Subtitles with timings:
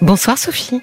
[0.00, 0.80] Bonsoir Sophie.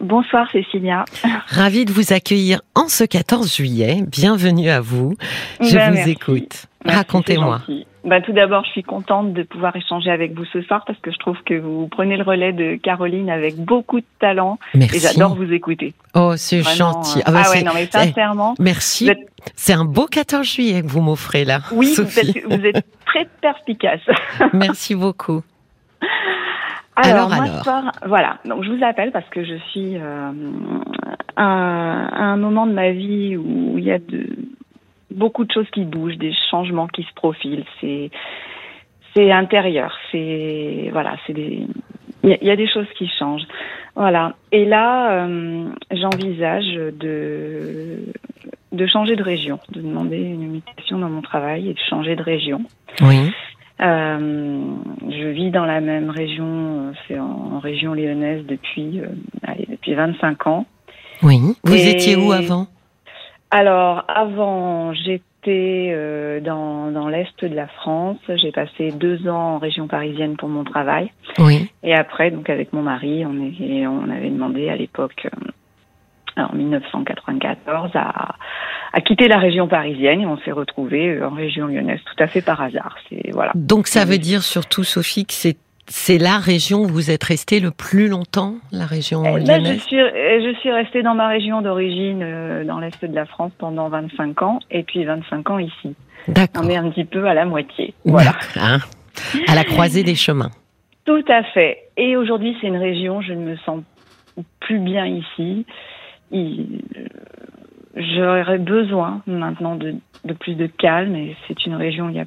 [0.00, 1.04] Bonsoir Cécilia.
[1.48, 4.02] Ravie de vous accueillir en ce 14 juillet.
[4.06, 5.14] Bienvenue à vous.
[5.60, 6.10] Je Ben, vous merci.
[6.10, 6.66] écoute.
[6.84, 7.62] Merci, Racontez-moi.
[8.04, 11.10] Bah, tout d'abord, je suis contente de pouvoir échanger avec vous ce soir parce que
[11.10, 14.96] je trouve que vous prenez le relais de Caroline avec beaucoup de talent Merci.
[14.96, 15.92] et j'adore vous écouter.
[16.14, 17.18] Oh, c'est gentil.
[17.18, 19.08] euh, Ah, bah, ah ouais, non mais eh, sincèrement, Merci.
[19.08, 19.18] êtes-
[19.56, 22.40] C'est un beau 14 juillet que vous m'offrez là, oui, Sophie.
[22.48, 24.00] vous êtes très perspicace.
[24.52, 25.42] Merci beaucoup.
[26.96, 27.56] Alors, Alors, moi, alors.
[27.58, 28.38] ce soir, voilà.
[28.46, 30.30] Donc, je vous appelle parce que je suis euh,
[31.36, 31.44] à,
[32.06, 34.26] à un moment de ma vie où il y a de,
[35.10, 37.64] beaucoup de choses qui bougent, des changements qui se profilent.
[37.80, 38.10] C'est,
[39.14, 39.94] c'est intérieur.
[40.10, 41.66] C'est, voilà, c'est des,
[42.24, 43.46] il y, a- il y a des choses qui changent.
[43.94, 44.34] Voilà.
[44.52, 47.98] Et là, euh, j'envisage de,
[48.72, 52.22] de changer de région, de demander une mutation dans mon travail et de changer de
[52.22, 52.62] région.
[53.02, 53.30] Oui.
[53.80, 54.60] Euh,
[55.02, 59.08] je vis dans la même région, euh, c'est en, en région lyonnaise depuis, euh,
[59.42, 60.66] allez, depuis 25 ans.
[61.22, 61.38] Oui.
[61.64, 62.66] Vous Et- étiez où avant?
[63.50, 68.18] Alors, avant, j'étais dans, dans l'est de la France.
[68.28, 71.12] J'ai passé deux ans en région parisienne pour mon travail.
[71.38, 71.70] Oui.
[71.84, 75.28] Et après, donc avec mon mari, on, est, on avait demandé à l'époque,
[76.36, 78.34] en 1994, à,
[78.96, 82.40] à quitter la région parisienne et on s'est retrouvé en région lyonnaise tout à fait
[82.40, 82.96] par hasard.
[83.10, 83.52] C'est voilà.
[83.54, 85.58] Donc ça veut dire surtout, Sophie, que c'est
[85.88, 89.52] c'est la région où vous êtes restée le plus longtemps, la région Eh ben, je
[89.52, 89.82] lyonnaise?
[89.82, 93.52] suis, euh, je suis restée dans ma région d'origine, euh, dans l'est de la France,
[93.58, 95.94] pendant 25 ans, et puis 25 ans ici.
[96.26, 96.64] D'accord.
[96.64, 97.94] On est un petit peu à la moitié.
[98.04, 98.32] Voilà.
[98.56, 98.78] Hein
[99.46, 100.50] à la croisée des chemins.
[101.04, 101.78] Tout à fait.
[101.96, 103.80] Et aujourd'hui, c'est une région, je ne me sens
[104.58, 105.64] plus bien ici.
[106.32, 106.80] Il-
[107.96, 109.94] J'aurais besoin maintenant de,
[110.24, 112.24] de plus de calme, et c'est une région où il y a,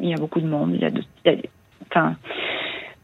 [0.00, 0.72] il y a beaucoup de monde.
[0.74, 1.38] Il y a de, il y a-
[1.90, 2.16] enfin,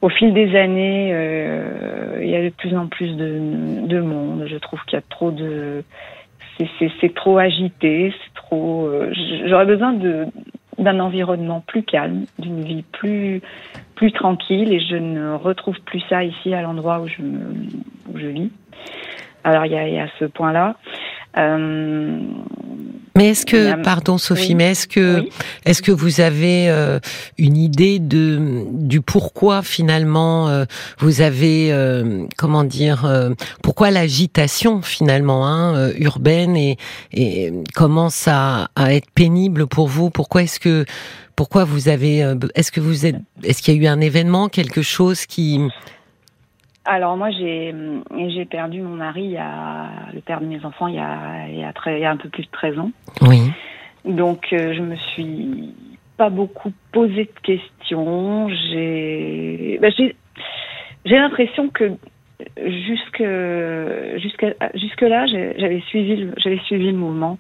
[0.02, 4.44] au fil des années, euh, il y a de plus en plus de, de monde.
[4.46, 5.84] Je trouve qu'il y a trop de,
[6.58, 8.86] c'est- trop agité, c'est trop.
[8.89, 9.11] euh,
[9.46, 9.95] J'aurais besoin
[10.78, 13.40] d'un environnement plus calme, d'une vie plus
[13.95, 17.39] plus tranquille, et je ne retrouve plus ça ici à l'endroit où je me,
[18.12, 18.51] où je vis.
[19.45, 20.77] Alors il y a, il y a ce point-là.
[21.39, 22.19] Euh,
[23.15, 24.55] Mais est-ce que, pardon Sophie, Oui.
[24.55, 25.31] mais est-ce que, Oui.
[25.67, 26.98] est-ce que vous avez euh,
[27.37, 30.65] une idée de du pourquoi finalement euh,
[30.98, 33.31] vous avez, euh, comment dire, euh,
[33.63, 36.79] pourquoi l'agitation finalement hein, euh, urbaine et,
[37.13, 40.09] et commence à, à être pénible pour vous?
[40.09, 40.87] Pourquoi est-ce que,
[41.37, 44.49] pourquoi vous avez, euh, est-ce que vous êtes, est-ce qu'il y a eu un événement,
[44.49, 45.61] quelque chose qui,
[46.85, 47.73] Alors moi j'ai
[48.29, 51.47] j'ai perdu mon mari, il y a, le père de mes enfants, il y a,
[51.48, 52.91] il y a, très, il y a un peu plus de 13 ans.
[53.23, 53.51] oui,
[54.05, 55.75] Donc euh, je me suis
[56.17, 58.48] pas beaucoup posé de questions.
[58.48, 60.17] J'ai bah, j'ai
[61.05, 61.93] j'ai l'impression que
[62.57, 63.23] jusque
[64.20, 67.39] jusqu'à jusque là j'avais suivi le- j'avais suivi le mouvement.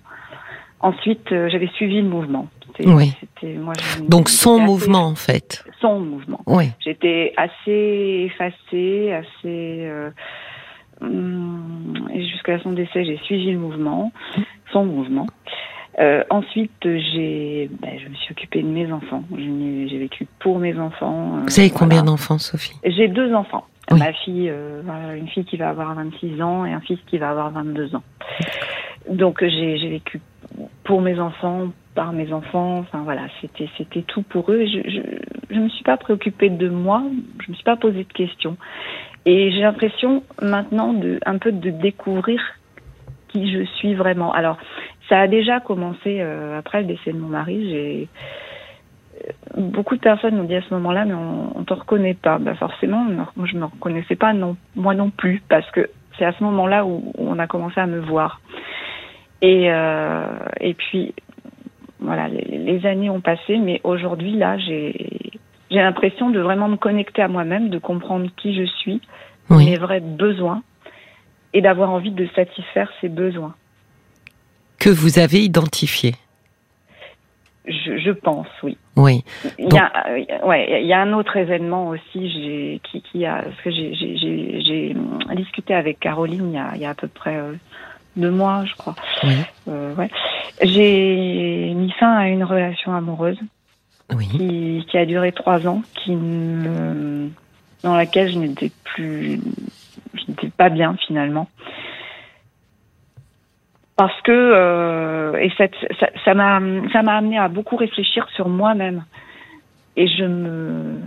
[0.80, 2.48] Ensuite euh, j'avais suivi le mouvement.
[2.80, 3.12] Oui.
[3.58, 3.72] moi,
[4.08, 6.40] donc son assez- mouvement en fait, Son mouvement.
[6.46, 9.84] oui, J'étais assez effacée, assez.
[9.86, 10.10] Euh,
[11.00, 14.12] hum, jusqu'à son décès, j'ai suivi le mouvement,
[14.72, 15.26] son mouvement.
[16.00, 19.24] Euh, ensuite, j'ai, ben, je me suis occupée de mes enfants.
[19.36, 21.36] J'ai vécu pour mes enfants.
[21.36, 22.74] euh, vous avez combien d'enfants Sophie?
[22.84, 23.66] J'ai deux enfants.
[23.90, 23.98] Oui.
[23.98, 24.80] Ma fille, euh,
[25.18, 28.02] une fille qui va avoir 26 ans et un fils qui va avoir 22 ans.
[29.10, 30.20] Donc j'ai vécu
[30.84, 32.78] pour mes enfants, par mes enfants.
[32.78, 34.64] Enfin voilà, c'était c'était tout pour eux.
[34.66, 35.00] Je
[35.50, 37.02] je me suis pas préoccupée de moi.
[37.44, 38.56] Je me suis pas posé de questions.
[39.24, 42.40] Et j'ai l'impression maintenant de un peu de découvrir
[43.28, 44.32] qui je suis vraiment.
[44.32, 44.58] Alors
[45.08, 47.70] ça a déjà commencé euh, après le décès de mon mari.
[47.70, 48.08] J'ai
[49.56, 52.38] beaucoup de personnes m'ont dit à ce moment-là, mais on, on te reconnaît pas.
[52.38, 53.04] Bah forcément,
[53.36, 55.88] moi je me reconnaissais pas non, moi non plus, parce que
[56.18, 58.40] c'est à ce moment-là où, où on a commencé à me voir.
[59.40, 60.26] Et euh,
[60.60, 61.14] et puis
[62.02, 64.94] voilà, les, les années ont passé, mais aujourd'hui là, j'ai
[65.70, 69.00] l'impression de vraiment me connecter à moi-même, de comprendre qui je suis,
[69.50, 69.66] Oui.
[69.66, 70.62] mes vrais besoins,
[71.54, 73.54] et d'avoir envie de satisfaire ces besoins.
[74.78, 76.14] Que vous avez identifié,
[77.66, 78.76] Je, je pense, oui.
[78.96, 79.22] oui,
[79.58, 83.60] Il y a, euh, ouais, y a un autre événement aussi qui, qui a, parce
[83.62, 84.94] que j'ai,
[85.36, 87.52] discuté avec Caroline il y a, il y a à peu près euh,
[88.16, 88.94] deux mois, je crois.
[89.24, 89.36] oui,
[89.68, 90.10] Euh, ouais.
[90.62, 93.38] J'ai mis fin à une relation amoureuse
[94.14, 94.28] oui.
[94.28, 97.30] qui, qui a duré trois ans, qui me,
[97.82, 99.40] dans laquelle je n'étais plus,
[100.14, 101.48] je n'étais pas bien finalement.
[103.96, 106.60] Parce que euh, et cette, ça, ça m'a
[106.92, 109.04] ça m'a amené à beaucoup réfléchir sur moi-même
[109.96, 110.98] et je me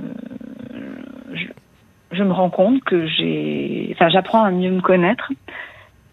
[1.34, 1.46] je,
[2.12, 5.32] je me rends compte que j'ai, enfin, j'apprends à mieux me connaître.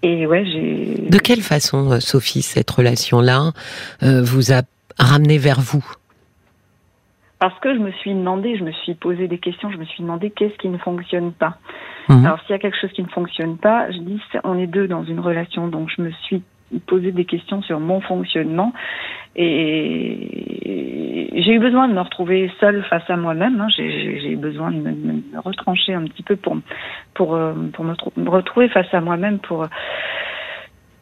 [0.03, 1.09] Et ouais, j'ai.
[1.09, 3.53] De quelle façon, Sophie, cette relation-là
[4.01, 4.63] vous a
[4.99, 5.85] ramené vers vous?
[7.39, 10.03] Parce que je me suis demandé, je me suis posé des questions, je me suis
[10.05, 11.57] demandé qu'est-ce qui ne fonctionne pas.
[12.09, 12.25] Mhm.
[12.25, 14.87] Alors s'il y a quelque chose qui ne fonctionne pas, je dis on est deux
[14.87, 16.43] dans une relation, donc je me suis
[16.81, 18.73] posé des questions sur mon fonctionnement
[19.35, 23.61] et j'ai eu besoin de me retrouver seule face à moi-même.
[23.61, 23.69] Hein.
[23.75, 26.59] J'ai eu besoin de me, retrancher un petit peu pour
[27.15, 29.67] pour euh, pour me, me retrouver face à moi-même pour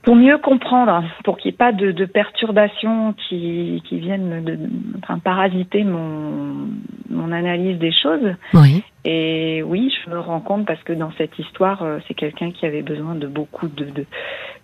[0.02, 4.58] pour mieux comprendre, pour qu'il n'y ait pas de, de perturbations qui, qui viennent de,
[5.02, 6.68] enfin, parasiter mon,
[7.10, 8.34] mon analyse des choses.
[8.54, 8.82] Oui.
[9.04, 12.64] Et oui, je me rends compte parce que dans cette histoire, euh, c'est quelqu'un qui
[12.64, 13.84] avait besoin de beaucoup de.
[13.84, 14.06] de,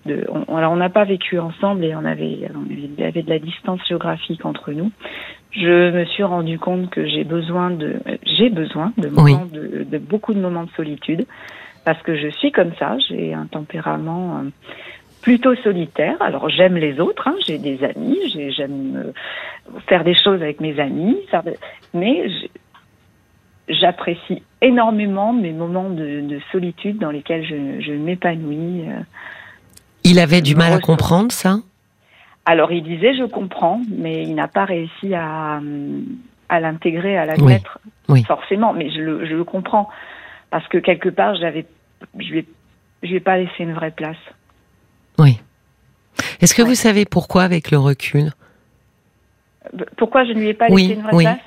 [0.06, 3.38] de on, alors, on n'a pas vécu ensemble et on avait, on avait de la
[3.38, 4.90] distance géographique entre nous.
[5.50, 9.98] Je me suis rendu compte que j'ai besoin de, j'ai besoin de moments de, de,
[9.98, 11.26] beaucoup de moments de solitude
[11.84, 12.96] parce que je suis comme ça.
[13.08, 14.38] J'ai un tempérament.
[14.38, 14.50] Euh,
[15.26, 16.16] plutôt solitaire.
[16.20, 17.34] Alors j'aime les autres, hein.
[17.44, 18.16] j'ai des amis,
[18.56, 19.12] j'aime euh,
[19.88, 21.16] faire des choses avec mes amis,
[21.94, 22.28] mais
[23.68, 28.84] j'apprécie énormément mes moments de, solitude dans lesquels je, m'épanouis.
[28.88, 29.00] Euh.
[30.04, 31.56] Il avait du mal à comprendre ça?
[32.44, 35.60] Alors il disait je comprends, mais il n'a pas réussi à,
[36.48, 37.80] à l'intégrer, à l'admettre
[38.28, 39.88] forcément, mais je le, je le comprends
[40.52, 41.66] parce que quelque part j'avais
[42.16, 42.46] je lui
[43.02, 44.22] je lui ai pas laissé une vraie place.
[45.18, 45.40] Oui.
[46.40, 48.32] Est-ce que vous savez pourquoi avec le recul?
[49.96, 51.38] Pourquoi je ne lui ai pas laissé une vraie place?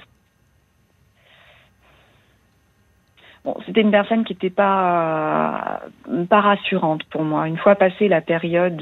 [3.45, 5.81] Bon, c'était une personne qui n'était pas
[6.29, 7.47] pas rassurante pour moi.
[7.47, 8.75] Une fois passée la période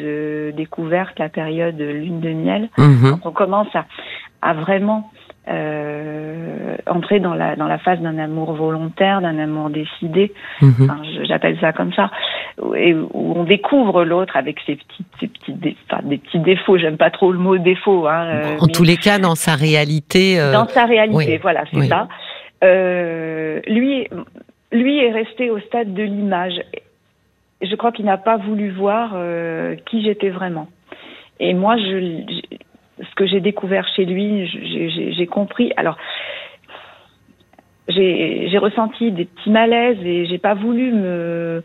[0.56, 3.20] découverte, la période lune de miel, mhm.
[3.24, 3.86] on commence à,
[4.42, 5.12] à vraiment
[5.50, 10.34] euh, entrer dans la dans la phase d'un amour volontaire, d'un amour décidé.
[10.62, 10.90] Mhm.
[11.24, 12.12] J'appelle ça comme ça,
[12.76, 16.78] et où on découvre l'autre avec ses petits ses petits des, des petits défauts.
[16.78, 18.08] J'aime pas trop le mot défaut.
[18.08, 20.40] Hein, euh, en tous les cas, dans sa réalité.
[20.40, 20.52] Euh...
[20.52, 22.08] Dans sa réalité, voilà, c'est ça.
[22.64, 24.08] Euh, lui,
[24.72, 26.60] lui est resté au stade de l'image.
[27.62, 30.68] Je crois qu'il n'a pas voulu voir euh, qui j'étais vraiment.
[31.40, 32.42] Et moi, je,
[33.18, 35.74] que j'ai découvert chez lui, j'ai compris.
[35.76, 35.98] Alors,
[37.90, 41.64] j'ai ressenti des petits malaises et j'ai pas voulu me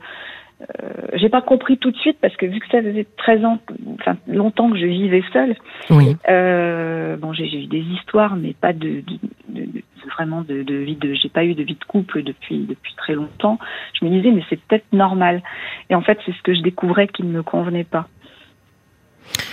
[0.63, 3.59] euh, j'ai pas compris tout de suite parce que vu que ça faisait 13 ans,
[3.95, 5.57] enfin longtemps que je vivais seule.
[5.91, 6.17] Oui.
[6.29, 9.03] Euh, bon, j'ai eu des histoires, mais pas de,
[9.49, 9.83] de, de
[10.17, 11.15] vraiment de, de vie de.
[11.15, 13.59] J'ai pas eu de vie de couple depuis depuis très longtemps.
[14.01, 15.43] Je me disais mais c'est peut-être normal.
[15.91, 18.07] Et en fait, c'est ce que je découvrais qui ne me convenait pas.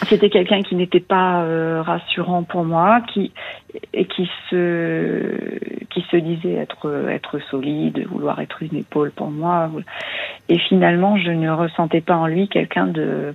[0.07, 3.31] C'était quelqu'un qui n'était pas euh, rassurant pour moi, qui
[3.93, 9.69] et qui se qui se disait être être solide, vouloir être une épaule pour moi.
[10.47, 13.33] Et finalement, je ne ressentais pas en lui quelqu'un de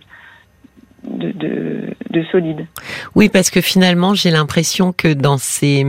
[1.05, 2.67] de, de, de, solide.
[3.15, 5.85] Oui, parce que finalement, j'ai l'impression que dans ces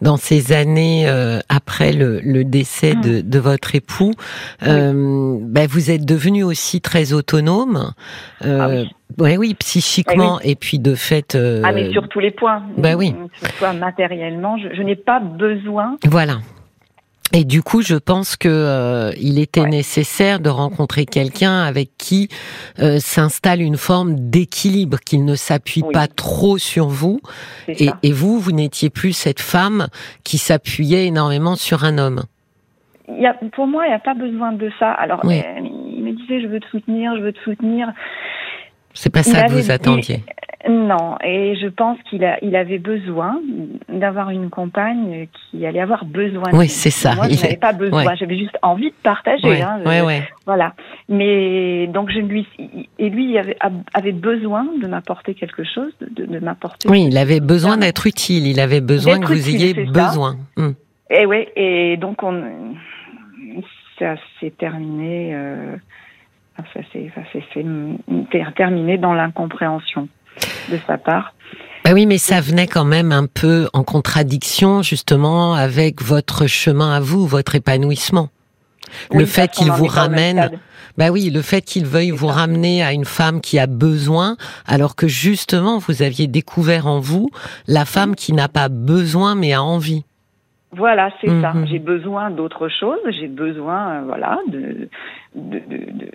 [0.00, 4.12] dans ces années euh, après le, le décès de, de, votre époux,
[4.66, 7.92] euh, ben, vous êtes devenu aussi très autonome.
[8.44, 8.90] Euh, ah oui.
[9.18, 11.36] Ouais, oui, psychiquement eh et puis de fait.
[11.64, 12.62] Ah mais sur tous les points.
[12.76, 13.14] Ben oui.
[13.58, 15.96] Soit matériellement, je, je n'ai pas besoin.
[16.06, 16.38] Voilà.
[17.32, 22.28] Et du coup, je pense que euh, il était nécessaire de rencontrer quelqu'un avec qui
[22.80, 27.20] euh, s'installe une forme d'équilibre, qu'il ne s'appuie pas trop sur vous.
[27.68, 29.86] Et, et, vous, vous n'étiez plus cette femme
[30.24, 32.22] qui s'appuyait énormément sur un homme.
[33.08, 34.90] Il y a, pour moi, il n'y a pas besoin de ça.
[34.90, 37.92] Alors, euh, il me disait, je veux te soutenir, je veux te soutenir.
[38.94, 40.22] C'est pas ça que vous attendiez.
[40.68, 43.40] Non, et je pense qu'il a, il avait besoin
[43.88, 46.50] d'avoir une compagne qui allait avoir besoin.
[46.52, 47.14] Oui, c'est ça.
[47.14, 48.14] Moi, je n'avais pas besoin.
[48.14, 49.48] J'avais juste envie de partager.
[49.48, 50.74] Ouais, hein, ouais, Voilà.
[51.08, 52.46] Mais donc je lui
[52.98, 53.56] et lui il avait,
[53.94, 56.88] avait besoin de m'apporter quelque chose, de, de m'apporter.
[56.90, 58.46] Oui, il avait besoin d'être utile.
[58.46, 60.36] Il avait besoin que vous ayez besoin.
[60.58, 60.74] Hum.
[61.08, 62.74] Et oui, et donc on,
[63.98, 65.34] ça s'est terminé.
[65.34, 65.76] Euh,
[66.74, 67.10] ça s'est
[68.56, 70.08] terminé dans l'incompréhension
[70.70, 71.34] de sa part.
[71.84, 76.92] Bah oui, mais ça venait quand même un peu en contradiction justement avec votre chemin
[76.92, 78.28] à vous, votre épanouissement.
[79.12, 80.50] le fait qu'il vous ramène,
[80.98, 84.36] bah oui, le fait qu'il veuille vous ramener à une femme qui a besoin,
[84.66, 87.30] alors que justement vous aviez découvert en vous
[87.66, 90.04] la femme qui n'a pas besoin mais a envie.
[90.72, 91.52] Voilà, c'est ça.
[91.52, 91.66] Mhm.
[91.66, 92.98] J'ai besoin d'autre chose.
[93.18, 94.88] J'ai besoin, euh, voilà, de,
[95.34, 96.10] de, de, de,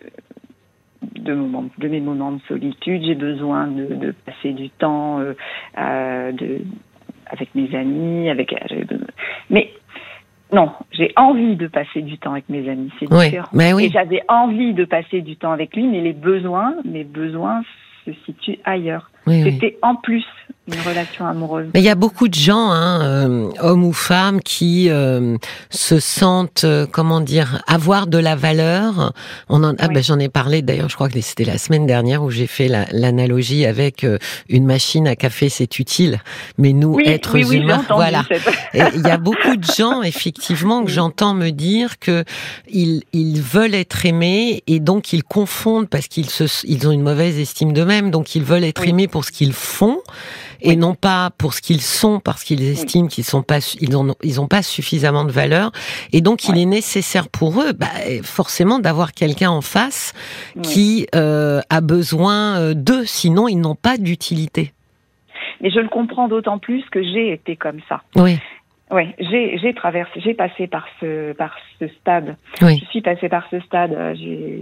[1.33, 3.03] moments, de mes moments de solitude.
[3.05, 6.61] J'ai besoin de, de, passer du temps euh, de,
[7.27, 8.53] avec mes amis, avec.
[8.53, 8.83] Euh,
[9.49, 9.71] mais
[10.53, 13.49] Non, j'ai envie de passer du temps avec mes amis, c'est Oui, différent.
[13.53, 13.85] mais oui.
[13.85, 17.63] Et j'avais envie de passer du temps avec lui, mais les besoins, mes besoins
[18.05, 19.09] se situent ailleurs.
[19.25, 19.41] Oui.
[19.43, 20.23] C'était en plus
[20.67, 21.67] une relation amoureuse.
[21.73, 25.37] Mais il y a beaucoup de gens, hein, euh, hommes ou femmes, qui euh,
[25.69, 29.13] se sentent, euh, comment dire, avoir de la valeur.
[29.47, 29.93] On en, ah Oui.
[29.95, 30.89] ben j'en ai parlé d'ailleurs.
[30.89, 34.17] Je crois que c'était la semaine dernière où j'ai fait la- l'analogie avec euh,
[34.49, 36.19] une machine à café, c'est utile.
[36.57, 38.23] Mais nous, Oui, êtres oui, humains, entendu voilà.
[38.73, 42.23] Il y a beaucoup de gens, effectivement, que j'entends me dire que
[42.67, 46.25] ils, ils veulent être aimés et donc ils confondent parce qu'ils
[46.63, 49.99] ils ont une mauvaise estime d'eux-mêmes, donc ils veulent être aimés pour ce qu'ils font
[50.65, 50.77] et Oui.
[50.77, 54.41] non pas pour ce qu'ils sont parce qu'ils estiment qu'ils sont pas, ils ont, ils
[54.41, 55.71] ont pas suffisamment de valeur.
[56.11, 57.87] Et donc il est nécessaire pour eux, bah,
[58.23, 60.13] forcément, d'avoir quelqu'un en face
[60.55, 60.61] Oui.
[60.63, 64.73] qui euh, a besoin euh, d'eux, sinon ils n'ont pas d'utilité.
[65.61, 68.01] Mais je le comprends d'autant plus que j'ai été comme ça.
[68.15, 68.37] Oui,
[68.91, 72.35] Oui, j'ai j'ai traversé, j'ai passé par ce par ce stade.
[72.61, 73.93] oui, Je suis passée par ce stade.
[73.93, 74.61] euh, J'ai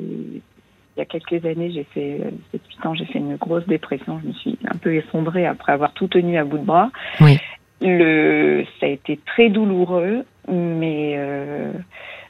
[0.95, 4.19] il y a quelques années, j'ai fait euh, 7-8 ans, j'ai fait une grosse dépression.
[4.21, 6.91] Je me suis un peu effondrée après avoir tout tenu à bout de bras.
[7.19, 7.39] Oui.
[7.81, 11.73] Le ça a été très douloureux, mais euh,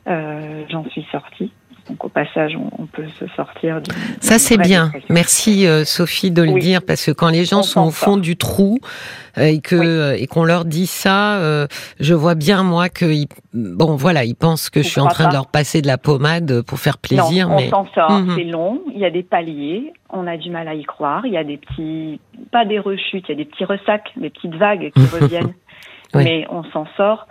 [0.07, 1.51] euh, j'en suis sortie.
[1.89, 3.81] Donc au passage, on, on peut se sortir.
[3.81, 4.85] d'une- Ça c'est bien.
[4.85, 5.07] dépression.
[5.13, 6.61] Merci euh, Sophie de le Oui.
[6.61, 8.79] dire parce que quand les gens On sont au fond du trou
[9.37, 9.85] euh, et que Oui.
[9.85, 11.67] euh, et qu'on leur dit ça, euh,
[11.99, 15.07] je vois bien moi que ils- bon voilà ils pensent que On je suis en
[15.07, 18.11] train de leur passer de la pommade pour faire plaisir, non, mais on s'en sort.
[18.11, 18.33] Mhm.
[18.37, 18.81] C'est long.
[18.93, 19.91] Il y a des paliers.
[20.09, 21.25] On a du mal à y croire.
[21.25, 22.21] Il y a des petits,
[22.51, 25.53] pas des rechutes, il y a des petits ressacs, des petites vagues qui reviennent.
[26.13, 26.23] Oui.
[26.23, 27.27] Mais on s'en sort.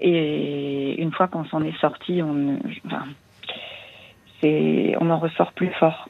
[0.00, 3.02] Et une fois qu'on s'en est sorti, on, enfin,
[4.40, 6.08] c'est, on en ressort plus fort.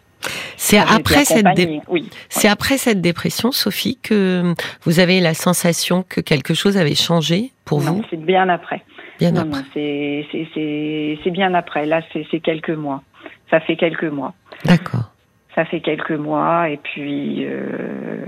[0.57, 2.11] c'est après cette dé- accompagnée, oui.
[2.29, 7.53] c'est après cette dépression Sophie que vous avez la sensation que quelque chose avait changé
[7.65, 8.05] pour Non, vous?
[8.11, 8.83] c'est bien après.
[9.19, 9.51] bien non, après.
[9.61, 11.87] non, c'est, c'est, c'est, c'est bien après.
[11.87, 13.03] Là, c'est, c'est quelques mois.
[13.51, 14.35] Ça fait quelques mois.
[14.65, 15.13] D'accord.
[15.55, 18.27] ça fait quelques mois et puis euh,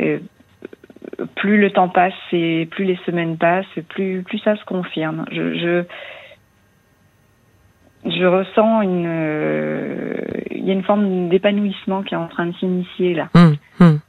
[0.00, 0.18] euh,
[1.36, 5.24] plus le temps passe et plus les semaines passent, plus plus ça se confirme.
[5.30, 5.84] Je je,
[8.04, 10.14] je ressens une euh,
[10.50, 13.28] il y a une forme d'épanouissement qui est en train de s'initier là.
[13.34, 14.00] Hum, hum.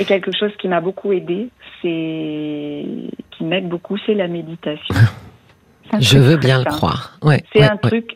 [0.00, 1.48] Et quelque chose qui m'a beaucoup aidé,
[1.80, 2.84] c'est
[3.30, 4.94] qui m'aide beaucoup, c'est la méditation.
[6.00, 6.76] Je veux bien le simple.
[6.76, 7.18] croire.
[7.22, 7.42] Ouais.
[7.52, 7.78] C'est ouais, un ouais.
[7.78, 8.14] truc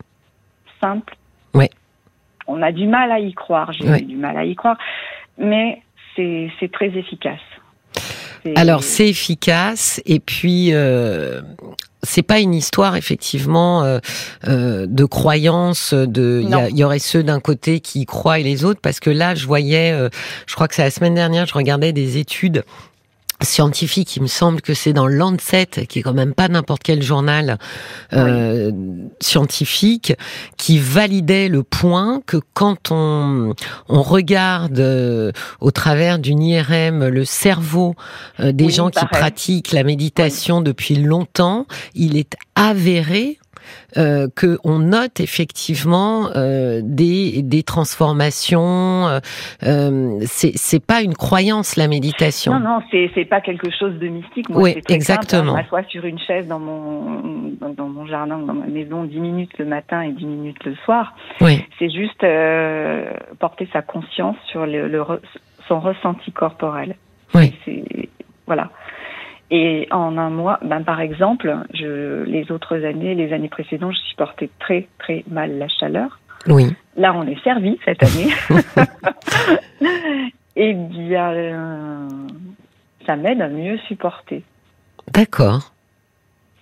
[0.82, 1.14] simple.
[1.54, 1.70] Ouais.
[2.46, 4.00] On a du mal à y croire, j'ai Ouais.
[4.00, 4.76] eu du mal à y croire,
[5.38, 5.80] mais
[6.16, 7.40] c'est c'est très efficace.
[8.56, 11.40] Alors c'est efficace et puis euh,
[12.04, 13.98] c'est pas une histoire effectivement euh,
[14.48, 15.94] euh, de croyance.
[15.94, 19.10] De il y, aurait ceux d'un côté qui y croient et les autres parce que
[19.10, 20.08] là je voyais, euh,
[20.46, 22.64] je crois que c'est la semaine dernière, je regardais des études
[23.44, 24.16] scientifiques.
[24.16, 27.58] Il me semble que c'est dans Lancet, qui est quand même pas n'importe quel journal
[28.12, 28.70] euh,
[29.20, 30.14] scientifique,
[30.56, 33.54] qui validait le point que quand on
[33.88, 37.94] on regarde euh, au travers d'une IRM le cerveau
[38.40, 39.08] euh, des Oui, gens qui pareil.
[39.20, 43.38] pratiquent la méditation depuis longtemps, il est avéré
[43.96, 49.08] euh, que on note effectivement euh, des des transformations.
[49.08, 49.20] euh,
[49.64, 52.58] euh, c'est pas une croyance la méditation.
[52.58, 54.48] Non, non, c'est pas quelque chose de mystique.
[54.48, 55.56] Moi, Oui, très exactement.
[55.56, 55.64] Simple, hein.
[55.70, 59.58] Je m'assois sur une chaise dans mon dans, mon jardin, dans ma maison, 10 minutes
[59.58, 61.14] le matin et 10 minutes le soir.
[61.40, 65.04] Oui, C'est juste euh, porter sa conscience sur le,
[65.68, 66.96] son ressenti corporel.
[67.34, 67.54] Oui.
[68.46, 68.70] Voilà.
[69.54, 74.08] Et en un mois, ben par exemple, je, les autres années, les années précédentes, je
[74.08, 76.18] supportais très très mal la chaleur.
[76.48, 76.72] oui.
[76.96, 78.30] Là, on est servi cette année.
[80.56, 82.08] Et bien, euh,
[83.06, 84.42] ça m'aide à mieux supporter.
[85.12, 85.72] D'accord.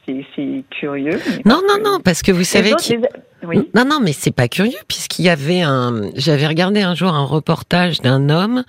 [0.06, 1.20] C'est curieux.
[1.44, 3.68] Non, non, non, parce que vous savez autres, les- Oui.
[3.74, 6.10] Non, non, mais c'est pas curieux puisqu'il y avait un.
[6.16, 8.64] J'avais regardé un jour un reportage d'un homme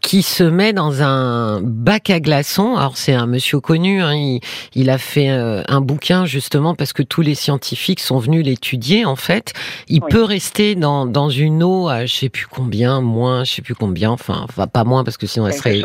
[0.00, 2.76] qui se met dans un bac à glaçons.
[2.76, 4.02] Alors c'est un monsieur connu.
[4.02, 4.40] Hein, il,
[4.74, 9.04] il a fait euh, un bouquin justement parce que tous les scientifiques sont venus l'étudier.
[9.04, 9.52] En fait,
[9.88, 10.08] il Oui.
[10.10, 13.74] peut rester dans dans une eau à je sais plus combien, moins, je sais plus
[13.74, 14.10] combien.
[14.10, 15.82] Enfin, pas moins parce que sinon elle serait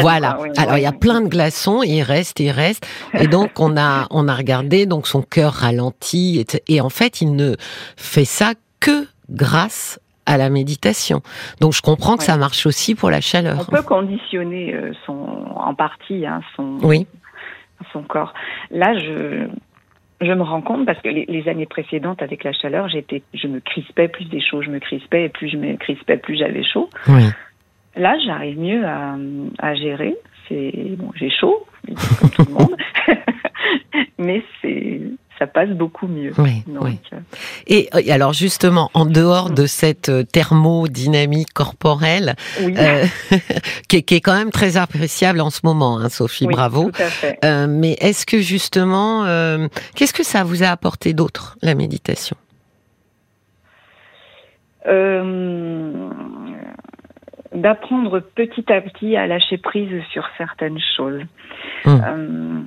[0.00, 0.38] voilà.
[0.40, 2.86] oui, Alors oui, il y a plein de glaçons et il reste, il reste.
[3.18, 7.20] Et donc on a on a regardé donc son cœur ralenti et, et en fait
[7.20, 7.54] il ne
[7.96, 9.98] fait ça que grâce
[10.28, 11.20] à la méditation.
[11.60, 12.26] Donc je comprends que Ouais.
[12.26, 13.66] ça marche aussi pour la chaleur.
[13.68, 15.16] On peut conditionner euh, son,
[15.56, 17.06] en partie hein, son, Oui.
[17.92, 18.34] son corps.
[18.70, 19.46] Là, je,
[20.20, 23.46] je me rends compte parce que les, les années précédentes, avec la chaleur, j'étais, je
[23.48, 26.62] me crispais plus des chaud, je me crispais et plus je me crispais, plus j'avais
[26.64, 26.90] chaud.
[27.08, 27.22] Oui.
[27.96, 29.16] Là, j'arrive mieux à,
[29.58, 30.14] à gérer.
[30.48, 31.66] C'est bon, j'ai chaud,
[32.20, 32.76] comme tout le monde,
[34.18, 35.00] mais c'est
[35.38, 36.32] ça passe beaucoup mieux.
[36.38, 36.98] Oui, oui.
[37.66, 42.34] Et, alors justement, en dehors de cette thermodynamique corporelle,
[43.88, 46.90] qui, est, quand même très appréciable en ce moment, hein, Sophie, bravo.
[46.90, 47.38] Tout à fait.
[47.68, 49.24] mais est-ce que justement,
[49.94, 52.36] qu'est-ce que ça vous a apporté d'autre, la méditation?
[54.88, 56.08] Euh,
[57.54, 61.22] d'apprendre petit à petit à lâcher prise sur certaines choses.
[61.84, 62.64] Hum.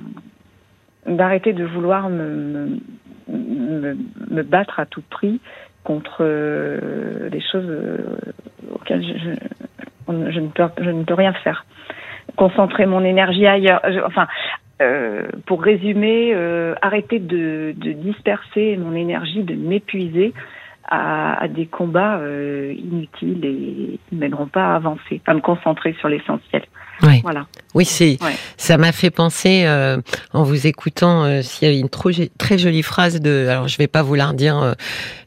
[1.06, 2.78] Euh, d'arrêter de vouloir me,
[3.28, 5.40] me, battre à tout prix
[5.84, 7.68] contre euh, des choses
[8.72, 9.30] auxquelles je,
[10.30, 11.64] je, ne peux, je ne peux rien faire.
[12.36, 13.82] Concentrer mon énergie ailleurs.
[14.06, 14.26] enfin,
[15.46, 16.34] pour résumer,
[16.82, 20.32] arrêter de, de, disperser mon énergie, de m'épuiser
[20.92, 25.96] à, des combats euh, inutiles et qui ne mèneront pas à avancer, à me concentrer
[25.98, 26.62] sur l'essentiel.
[27.02, 27.20] Oui.
[27.22, 27.46] Voilà.
[27.74, 28.18] Oui, c'est
[28.58, 29.96] ça m'a fait penser euh,
[30.34, 33.88] en vous écoutant euh, s'il y avait une très jolie phrase de alors je vais
[33.88, 34.74] pas vous la redire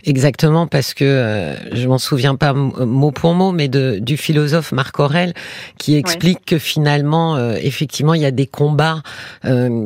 [0.06, 4.72] exactement parce que euh, je m'en souviens pas mot pour mot mais de du philosophe
[4.72, 5.34] Marc Aurel
[5.78, 9.02] qui explique que finalement effectivement il y a des combats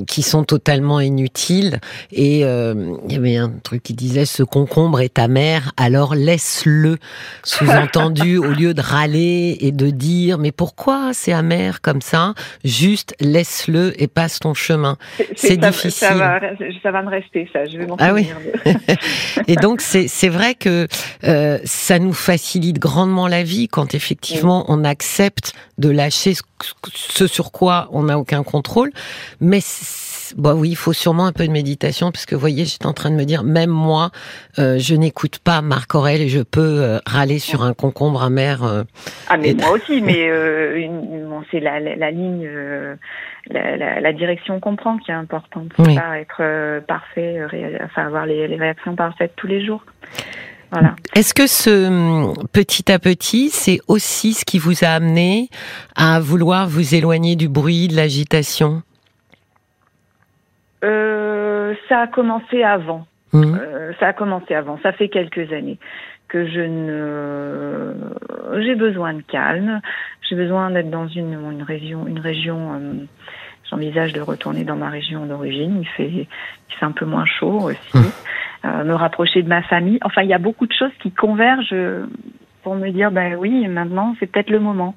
[0.07, 1.79] qui sont totalement inutiles
[2.11, 6.97] et il y avait un truc qui disait ce concombre est amer alors laisse-le
[7.43, 12.33] sous-entendu au lieu de râler et de dire mais pourquoi c'est amer comme ça,
[12.63, 14.97] juste laisse-le et passe ton chemin.
[15.35, 15.91] C'est difficile.
[15.91, 16.39] Ça va,
[16.83, 17.65] ça va me rester, ça.
[17.65, 18.29] Je vais m'en ah oui.
[19.47, 20.87] et donc c'est vrai que
[21.23, 26.33] euh, ça nous facilite grandement la vie quand effectivement on accepte de lâcher
[26.93, 28.91] ce sur quoi on n'a aucun contrôle,
[29.39, 29.61] mais
[30.37, 32.93] Bon, oui, il faut sûrement un peu de méditation, parce que vous voyez, j'étais en
[32.93, 34.11] train de me dire, même moi,
[34.57, 38.63] euh, je n'écoute pas Marc Aurel et je peux euh, râler sur un concombre amer.
[38.63, 38.83] Euh,
[39.29, 40.29] ah, mais moi aussi, mais
[41.51, 42.47] c'est la, la, ligne,
[43.49, 45.71] la, la, direction qu'on prend qui est importante.
[45.77, 47.41] C'est pas être parfait,
[47.83, 49.83] enfin avoir les, les réactions parfaites tous les jours.
[50.71, 50.95] Voilà.
[51.15, 55.49] Est-ce que ce petit à petit, c'est aussi ce qui vous a amené
[55.95, 58.83] à vouloir vous éloigner du bruit, de l'agitation?
[60.83, 63.07] Euh, ça a commencé avant.
[63.33, 63.57] Mmh.
[63.59, 64.79] Euh, ça a commencé avant.
[64.83, 65.79] Ça fait quelques années
[66.27, 67.93] que je ne.
[68.63, 69.81] J'ai besoin de calme.
[70.29, 72.73] J'ai besoin d'être dans une, une région, une région.
[72.73, 72.93] Euh,
[73.69, 75.81] J'envisage de retourner dans ma région d'origine.
[75.81, 77.97] Il fait, il fait un peu moins chaud aussi.
[77.97, 78.65] Mmh.
[78.65, 79.99] Euh, me rapprocher de ma famille.
[80.03, 81.75] Enfin, il y a beaucoup de choses qui convergent
[82.63, 84.95] pour me dire, ben oui, maintenant c'est peut-être le moment.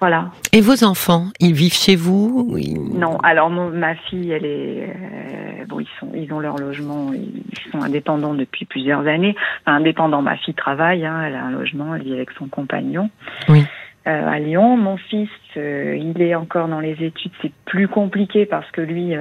[0.00, 0.30] Voilà.
[0.52, 2.58] Et vos enfants, ils vivent chez vous
[2.92, 7.42] Non, alors ma fille, elle est euh, bon, ils sont, ils ont leur logement, ils
[7.70, 9.34] sont indépendants depuis plusieurs années.
[9.62, 13.08] Enfin, indépendants, ma fille travaille, hein, elle a un logement, elle vit avec son compagnon.
[13.48, 13.64] Oui.
[14.06, 18.44] Euh, à Lyon, mon fils, euh, il est encore dans les études, c'est plus compliqué
[18.44, 19.14] parce que lui,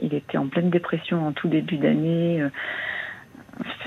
[0.00, 2.44] il était en pleine dépression en tout début d'année.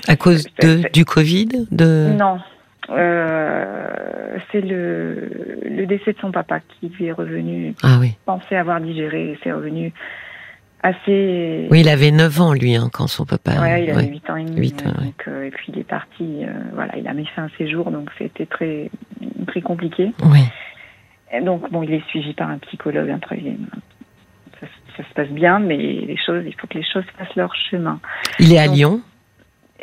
[0.08, 2.40] à cause de, du Covid, de Non,
[2.90, 5.28] euh, c'est le,
[5.64, 7.74] le décès de son papa qui lui est revenu.
[7.82, 8.16] Ah oui.
[8.24, 9.92] Pensait avoir digéré, c'est revenu
[10.82, 11.66] assez.
[11.70, 13.60] Oui, il avait 9 ans lui hein, quand son papa.
[13.60, 14.72] Ouais, il avait 8 ans et demi.
[14.72, 16.44] donc, euh, et puis il est parti.
[16.44, 18.90] Euh, voilà, il a mis fin à ses jours, donc c'était très
[19.46, 20.12] très compliqué.
[20.24, 20.40] Oui.
[21.32, 23.20] Et donc bon, il est suivi par un psychologue, un.
[23.28, 27.54] Ça, ça, se passe bien, mais les choses, il faut que les choses fassent leur
[27.70, 28.00] chemin.
[28.38, 29.02] Il est à Lyon.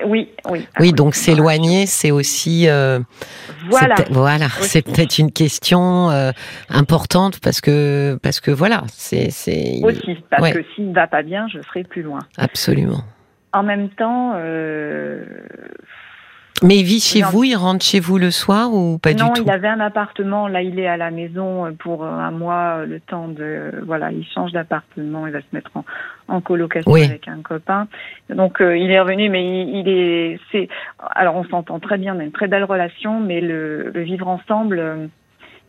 [0.05, 0.67] Oui, oui.
[0.79, 2.67] Oui, donc s'éloigner, c'est aussi.
[2.67, 2.99] Euh,
[3.69, 3.95] voilà.
[4.09, 6.31] Voilà, c'est peut-être une question euh,
[6.69, 9.79] importante parce que parce que voilà, c'est c'est.
[9.83, 12.19] Aussi, parce que s'il ne va pas bien, je serai plus loin.
[12.37, 13.03] Absolument.
[13.53, 15.23] En même temps, euh,
[16.63, 19.25] mais il vit chez vous, il rentre chez vous le soir ou pas du tout
[19.25, 20.47] Non, il avait un appartement.
[20.47, 24.51] Là, il est à la maison pour un mois, le temps de voilà, il change
[24.51, 25.85] d'appartement, il va se mettre en,
[26.27, 27.87] en colocation avec un copain.
[28.29, 30.67] Donc euh, il est revenu, mais il, est, c'est,
[31.11, 34.27] alors on s'entend très bien, on a une très belle relation, mais le, le vivre
[34.27, 35.09] ensemble.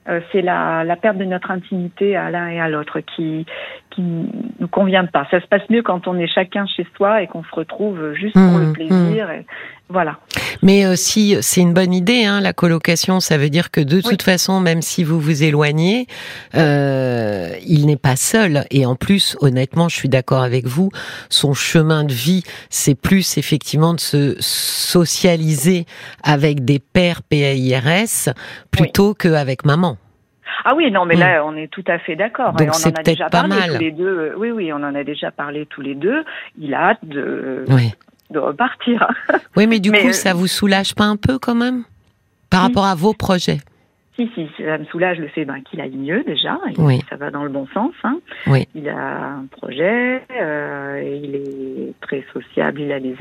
[0.07, 3.47] Euh, c'est la, la, perte de notre intimité à l'un et à l'autre qui
[3.95, 5.27] qui nous convient pas.
[5.31, 8.35] Ça se passe mieux quand on est chacun chez soi et qu'on se retrouve juste
[8.35, 9.29] pour le mmh, plaisir.
[9.29, 9.33] Mmh.
[9.33, 9.47] Et,
[9.91, 10.19] voilà.
[10.63, 14.01] Mais euh, si c'est une bonne idée, hein, la colocation, ça veut dire que de
[14.01, 16.07] toute façon, même si vous vous éloignez,
[16.55, 18.65] euh, il n'est pas seul.
[18.71, 20.91] Et en plus, honnêtement, je suis d'accord avec vous,
[21.29, 25.85] son chemin de vie, c'est plus effectivement de se socialiser
[26.23, 28.33] avec des pères PAIRS
[28.71, 29.99] plutôt qu'avec maman.
[30.65, 31.47] Ah oui, non, mais là, mm.
[31.47, 32.53] on est tout à fait d'accord.
[32.53, 33.73] Donc c'est peut-être pas mal.
[33.73, 34.33] Tous les deux.
[34.37, 36.25] Oui, oui, on en a déjà parlé tous les deux.
[36.59, 37.65] Il a hâte de,
[38.31, 39.09] de repartir.
[39.57, 41.85] Oui, mais du coup, ça vous soulage pas un peu quand même
[42.55, 43.59] par rapport à vos projets?
[44.17, 46.59] Si, si, ça me soulage le fait ben, qu'il aille mieux déjà.
[46.71, 47.01] Et Oui.
[47.11, 47.93] Ça va dans le bon sens.
[48.05, 48.19] Hein.
[48.47, 48.69] Oui.
[48.75, 53.17] Il a un projet, euh, il est très sociable, il a des,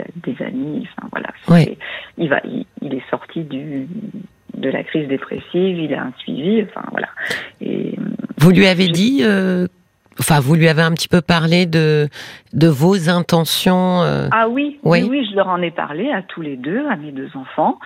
[0.45, 0.87] amis.
[0.95, 1.29] Enfin voilà.
[1.47, 1.77] Oui.
[2.19, 3.87] Il va, il, il est sorti du
[4.55, 5.79] de la crise dépressive.
[5.79, 6.61] Il a un suivi.
[6.63, 7.07] Enfin voilà.
[7.59, 7.95] Et
[8.37, 9.65] Vous lui avez Je- dit, euh,
[10.19, 12.07] enfin, vous lui avez un petit peu parlé de
[12.53, 14.03] de vos intentions.
[14.03, 14.79] euh, ah Oui.
[14.83, 17.79] oui, oui, je leur en ai parlé à tous les deux, à mes deux enfants.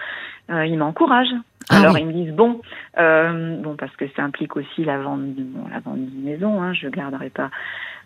[0.49, 1.35] Euh, ils m'encouragent.
[1.69, 2.01] Ah Alors oui.
[2.01, 2.61] ils me disent bon,
[2.97, 6.61] euh, bon parce que ça implique aussi la vente, de- bon, la vente d'une maison.
[6.61, 7.49] Hein, je garderai pas.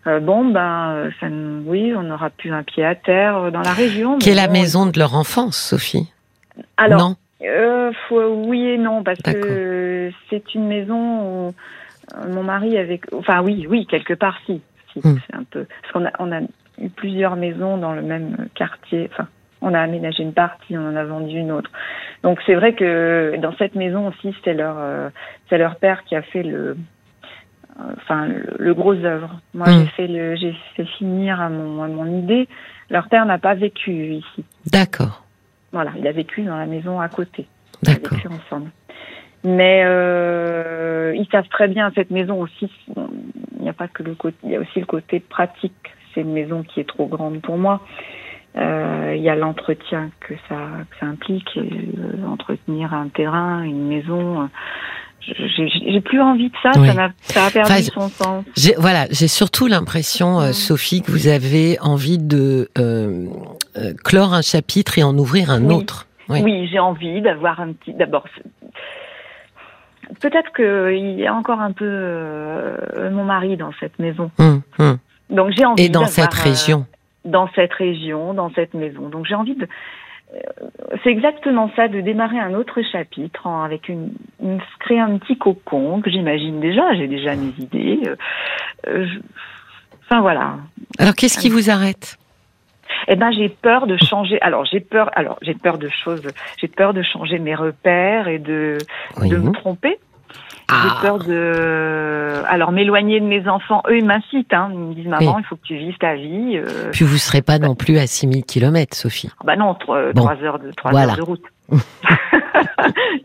[0.08, 3.72] Euh, bon ben, euh, ça, oui, on aura plus un pied à terre dans la
[3.72, 4.18] région.
[4.18, 6.12] qui est la bon, maison de leur enfance, Sophie?
[6.76, 7.16] Alors, non?
[8.08, 11.54] faut- oui et non parce que c'est une maison où
[12.28, 14.60] mon mari avait, enfin oui, oui, quelque part si,
[14.92, 15.18] si Hmm.
[15.28, 16.40] c'est un peu, parce qu'on a, on a
[16.80, 19.28] eu plusieurs maisons dans le même quartier, enfin.
[19.64, 21.70] On a aménagé une partie, on en a vendu une autre.
[22.22, 25.08] Donc c'est vrai que dans cette maison aussi, c'est leur, euh,
[25.48, 26.76] c'est leur père qui a fait le,
[27.80, 29.40] euh, enfin le, le gros œuvre.
[29.54, 29.80] Moi, Hmm.
[29.80, 32.48] j'ai fait le, j'ai fait finir à mon, à mon idée.
[32.90, 34.44] Leur père n'a pas vécu ici.
[34.70, 35.24] D'accord,
[35.72, 37.46] Voilà, il a vécu dans la maison à côté.
[37.82, 38.12] D'accord.
[38.16, 38.70] vécu ensemble.
[39.44, 42.70] Mais euh, ils savent très bien cette maison aussi.
[42.96, 45.74] Il n'y a pas que le côté, il y a aussi le côté pratique.
[46.14, 47.80] C'est une maison qui est trop grande pour moi.
[48.56, 50.56] Euh, il y a l'entretien que ça,
[50.90, 54.48] que ça implique, et, entretenir un terrain, une maison.
[55.20, 56.70] J'ai plus envie de ça.
[56.76, 56.88] Oui.
[56.88, 58.44] Ça, a, ça a perdu Enfin, son sens.
[58.78, 60.52] Voilà, j'ai surtout l'impression, euh.
[60.52, 63.28] Sophie, que vous avez envie de euh,
[63.76, 65.74] euh, clore un chapitre et en ouvrir un Oui.
[65.74, 66.06] autre.
[66.28, 66.40] Oui.
[66.42, 67.92] Oui, j'ai envie d'avoir un petit.
[67.94, 68.24] D'abord,
[70.20, 74.30] peut-être qu'il y a encore un peu euh, mon mari dans cette maison.
[74.38, 74.98] Hum, hum.
[75.30, 76.86] Donc j'ai envie Et dans cette région.
[77.24, 79.08] Dans cette région, dans cette maison.
[79.08, 79.66] Donc j'ai envie de.
[80.34, 80.38] euh,
[81.04, 85.36] C'est exactement ça, de démarrer un autre chapitre en- avec une, une créer un petit
[85.38, 86.94] cocon que j'imagine déjà.
[86.94, 88.00] J'ai déjà mes idées.
[88.06, 88.16] euh,
[88.88, 89.20] euh, je-
[90.04, 90.56] Enfin voilà.
[90.98, 92.18] Alors, qu'est-ce qui vous arrête?
[93.08, 94.40] Eh ben j'ai peur de changer.
[94.42, 95.10] Alors j'ai peur.
[95.14, 96.26] Alors j'ai peur de choses.
[96.58, 98.76] J'ai peur de changer mes repères et de
[99.20, 99.30] Oui.
[99.30, 99.98] de me tromper.
[100.70, 100.82] Ah.
[100.84, 103.82] J'ai peur de, alors m'éloigner de mes enfants.
[103.88, 104.52] Eux, ils m'incitent.
[104.54, 104.70] Hein.
[104.72, 106.56] Ils me disent, maman, il faut que tu vives ta vie.
[106.56, 109.30] Euh, Puis vous serez pas non plus à 6000 km, Sophie.
[109.44, 110.22] bah non, trois, Bon.
[110.22, 111.12] trois heures de trois Voilà.
[111.12, 111.42] heures de route.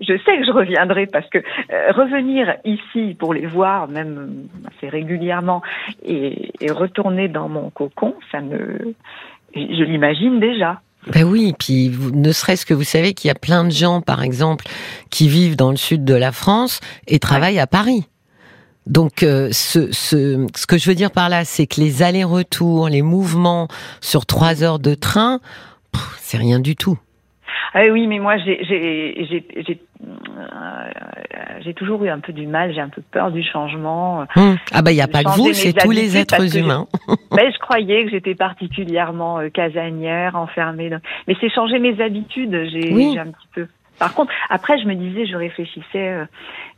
[0.02, 4.18] je sais que je reviendrai parce que euh, revenir ici pour les voir, même
[4.64, 5.62] euh, assez régulièrement,
[6.04, 8.94] et, et retourner dans mon cocon, ça me,
[9.56, 10.82] je l'imagine déjà.
[11.14, 14.24] Ben oui, puis ne serait-ce que vous savez qu'il y a plein de gens, par
[14.24, 14.66] exemple,
[15.10, 18.06] qui vivent dans le sud de la France et travaillent à Paris.
[18.86, 22.90] Donc, euh, ce, ce, ce que je veux dire par là, c'est que les allers-retours,
[22.90, 23.68] les mouvements
[24.02, 25.40] sur trois heures de train,
[26.20, 26.98] c'est rien du tout.
[27.74, 32.74] Ah oui, mais moi, j'ai, j'ai, euh, j'ai toujours eu un peu du mal.
[32.74, 34.26] J'ai un peu peur du changement.
[34.36, 34.58] Hum.
[34.74, 36.88] Ah ben, il n'y a pas que vous, c'est tous les êtres humains.
[37.32, 40.90] Ben, je croyais que j'étais particulièrement euh, casanière, enfermée.
[40.90, 42.70] dans- Mais c'est changer mes habitudes.
[42.72, 43.18] J'ai, Oui.
[43.18, 43.68] un petit peu.
[44.00, 46.26] Par contre, après, je me disais, je réfléchissais euh,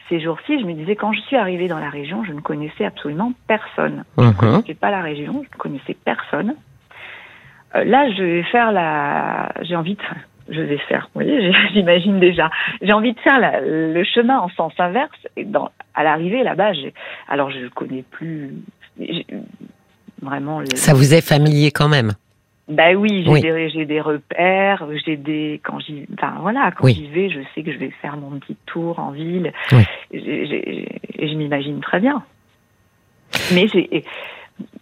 [0.07, 0.59] ces jours-ci.
[0.59, 4.05] Je me disais, quand je suis arrivée dans la région, je ne connaissais absolument personne.
[4.17, 4.35] Je ne Mhm.
[4.35, 5.33] connaissais pas la région.
[5.43, 6.55] Je ne connaissais personne.
[7.75, 9.51] Euh, là, je vais faire la.
[9.63, 10.01] J'ai envie de.
[10.49, 11.09] Je vais faire.
[11.13, 12.49] Vous voyez, j'imagine déjà.
[12.81, 15.27] J'ai envie de faire la- le chemin en sens inverse.
[15.37, 16.71] Et dans, à l'arrivée là-bas.
[17.27, 18.53] Alors, je connais plus.
[20.21, 20.61] Vraiment.
[20.75, 22.13] Ça vous est familier quand même?
[22.67, 23.85] bah oui, j'ai Oui.
[23.87, 26.93] des repères, j'ai des quand j'y enfin voilà, quand Oui.
[26.93, 29.51] j'y vais, je sais que je vais faire mon petit tour en ville.
[29.71, 29.83] Oui.
[30.11, 32.21] Et je m'imagine très bien.
[33.55, 34.03] Mais j'ai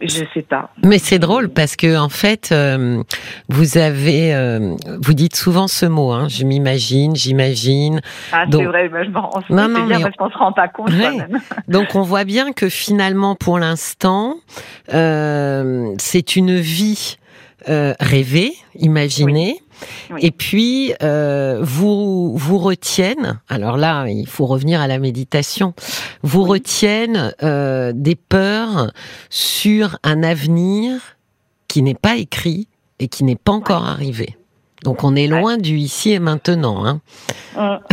[0.01, 0.69] je sais pas.
[0.83, 3.01] Mais c'est drôle parce que en fait, euh,
[3.49, 6.11] vous avez, euh, vous dites souvent ce mot.
[6.11, 8.01] Hein, je m'imagine, j'imagine.
[8.31, 10.89] Ah, c'est vrai, bah, je m'en Non, non, mais- parce qu'on se rend pas compte
[10.91, 10.99] Ouais.
[11.11, 11.39] quand-même.
[11.67, 14.35] Donc on voit bien que finalement, pour l'instant,
[14.93, 17.17] euh, c'est une vie
[17.69, 19.55] euh, rêvée, imaginée.
[19.59, 19.66] Oui.
[20.19, 23.39] Et puis euh, vous vous retiennent.
[23.49, 25.73] Alors là, il faut revenir à la méditation.
[26.23, 26.49] Vous Oui.
[26.51, 28.91] retiennent euh, des peurs
[29.29, 31.17] sur un avenir
[31.67, 32.67] qui n'est pas écrit
[32.99, 34.35] et qui n'est pas encore arrivé.
[34.83, 36.85] Donc on est loin du ici et maintenant.
[36.85, 37.01] Hein.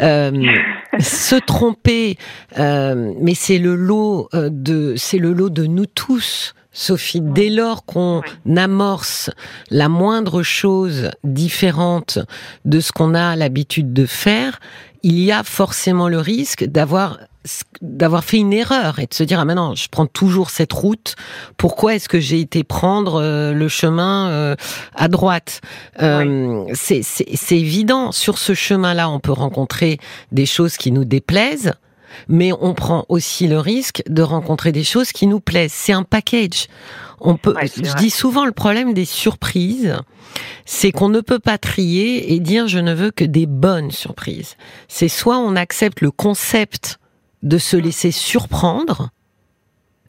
[0.00, 0.32] Euh,
[0.98, 2.18] se tromper,
[2.58, 7.86] euh, mais c'est le lot de, c'est le lot de nous tous Sophie, dès lors
[7.86, 8.20] qu'on
[8.56, 9.30] amorce
[9.70, 12.18] la moindre chose différente
[12.64, 14.60] de ce qu'on a l'habitude de faire,
[15.02, 17.18] il y a forcément le risque d'avoir
[17.82, 21.14] d'avoir fait une erreur et de se dire ah maintenant je prends toujours cette route.
[21.58, 24.56] Pourquoi est-ce que j'ai été prendre euh, le chemin euh,
[24.94, 25.60] à droite?
[26.00, 27.04] Euh, c'est
[27.52, 28.12] évident.
[28.12, 29.98] Sur ce chemin là on peut rencontrer
[30.32, 31.74] des choses qui nous déplaisent
[32.28, 35.72] mais on prend aussi le risque de rencontrer des choses qui nous plaisent.
[35.72, 36.68] C'est un package.
[37.20, 39.96] On peut, je dis souvent le problème des surprises,
[40.66, 44.56] c'est qu'on ne peut pas trier et dire je ne veux que des bonnes surprises.
[44.88, 46.98] C'est soit on accepte le concept
[47.42, 49.10] de se laisser surprendre,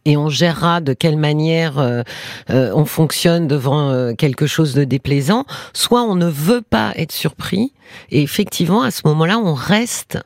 [0.05, 2.03] et on gérera de quelle manière euh,
[2.51, 7.11] euh, on fonctionne devant euh, quelque chose de déplaisant, soit on ne veut pas être
[7.11, 7.73] surpris,
[8.11, 10.19] et effectivement à ce moment-là on reste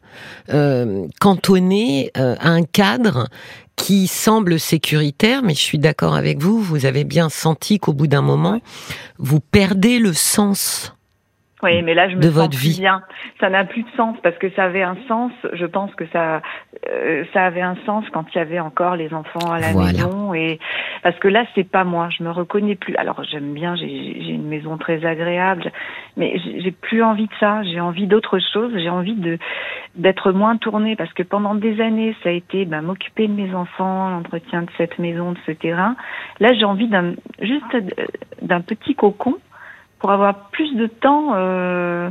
[1.20, 3.28] cantonné à un cadre
[3.76, 8.08] qui semble sécuritaire, mais je suis d'accord avec vous, vous avez bien senti qu'au bout
[8.08, 8.60] d'un moment,
[9.18, 10.94] vous perdez le sens
[11.62, 13.02] oui, mais là, je me de sens plus bien.
[13.40, 15.32] Ça n'a plus de sens parce que ça avait un sens.
[15.52, 16.42] Je pense que ça,
[16.90, 20.34] euh, ça avait un sens quand il y avait encore les enfants à la maison
[20.34, 20.58] et
[21.04, 22.08] parce que là, c'est pas moi.
[22.18, 22.96] Je me reconnais plus.
[22.96, 23.76] Alors, j'aime bien.
[23.76, 25.70] J'ai une maison très agréable,
[26.16, 27.62] mais j'ai plus envie de ça.
[27.64, 28.72] J'ai envie d'autre chose.
[28.78, 29.38] J'ai envie de
[29.96, 33.54] d'être moins tournée parce que pendant des années, ça a été ben, m'occuper de mes
[33.54, 35.98] enfants, l'entretien de cette maison, de ce terrain.
[36.40, 37.76] Là, j'ai envie d'un juste
[38.42, 39.36] d'un petit cocon
[40.00, 42.10] pour avoir plus de temps, euh,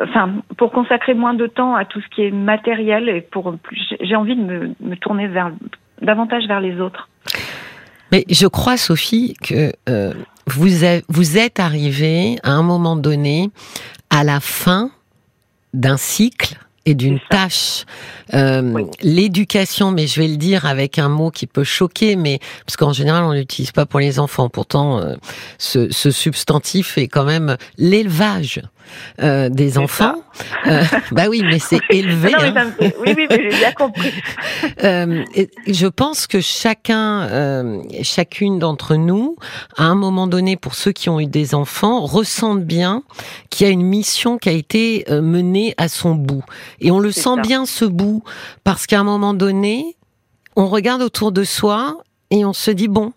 [0.00, 3.54] enfin, pour consacrer moins de temps à tout ce qui est matériel et pour
[4.00, 5.28] j'ai envie de me, tourner
[6.00, 7.08] davantage vers les autres.
[8.12, 10.12] Mais je crois, Sophie, que euh,
[10.46, 10.68] vous,
[11.08, 13.50] vous êtes arrivée à un moment donné
[14.10, 14.90] à la fin
[15.74, 16.56] d'un cycle
[16.88, 17.84] et d'une tâche.
[18.32, 22.76] Euh, l'éducation, mais je vais le dire avec un mot qui peut choquer, mais parce
[22.78, 24.48] qu'en général on l'utilise pas pour les enfants.
[24.48, 25.16] Pourtant, euh,
[25.58, 28.62] ce, ce, substantif est quand même l'élevage.
[29.20, 30.14] Euh, des enfants.
[30.66, 32.32] Euh, bah oui, mais c'est élevé.
[32.34, 32.72] hein.
[32.80, 34.12] oui, oui, j'ai bien compris.
[34.84, 35.24] euh,
[35.66, 39.36] je pense que chacun, euh, chacune d'entre nous,
[39.76, 43.02] à un moment donné, pour ceux qui ont eu des enfants, ressentent bien
[43.50, 46.44] qu'il y a une mission qui a été menée à son bout.
[46.80, 48.22] Et on le sent bien ce bout
[48.64, 49.96] parce qu'à un moment donné,
[50.56, 51.98] on regarde autour de soi
[52.30, 53.12] et on se dit bon,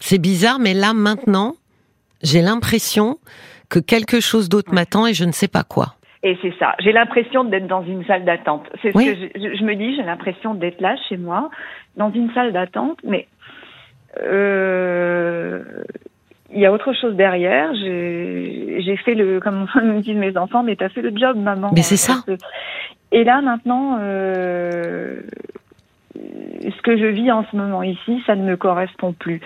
[0.00, 1.56] c'est bizarre, mais là maintenant,
[2.22, 3.18] j'ai l'impression
[3.68, 5.94] que quelque chose d'autre m'attend et je ne sais pas quoi.
[6.22, 6.74] Et c'est ça.
[6.78, 8.64] J'ai l'impression d'être dans une salle d'attente.
[8.80, 9.94] C'est ce que je, je, me dis.
[9.94, 11.50] J'ai l'impression d'être là chez moi,
[11.96, 13.28] dans une salle d'attente, mais
[14.22, 15.62] euh,
[16.50, 17.74] il y a autre chose derrière.
[17.74, 21.70] J'ai fait le, comme me disent mes enfants, mais t'as fait le job, maman.
[21.74, 22.24] Mais c'est ça.
[23.12, 25.20] Et là maintenant, euh,
[26.14, 29.40] ce que je vis en ce moment ici, ça ne me correspond plus.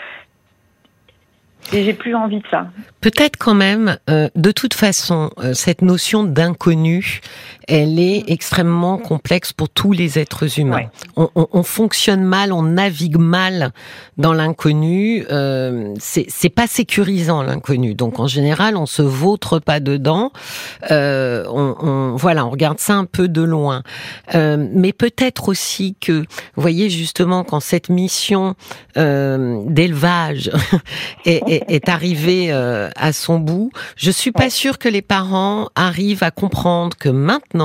[1.73, 2.67] Et j'ai plus envie de ça.
[3.01, 7.21] Peut-être quand même, euh, de toute façon, euh, cette notion d'inconnu,
[7.69, 10.87] elle est extrêmement complexe pour tous les êtres humains.
[11.17, 13.73] On, on, on, fonctionne mal, on navigue mal
[14.17, 15.27] dans l'inconnu.
[15.31, 17.95] Euh, c'est pas sécurisant l'inconnu.
[17.95, 20.33] Donc en général, on se vautre pas dedans.
[20.91, 23.83] Euh, on, on, voilà, on regarde ça un peu de loin.
[24.35, 26.21] Euh, mais peut-être aussi que,
[26.55, 28.55] vous voyez justement, quand cette mission
[28.97, 30.51] euh, d'élevage
[31.27, 35.69] est, est, est, arrivée euh, à son bout, je suis pas sûre que les parents
[35.75, 37.58] arrivent à comprendre que maintenant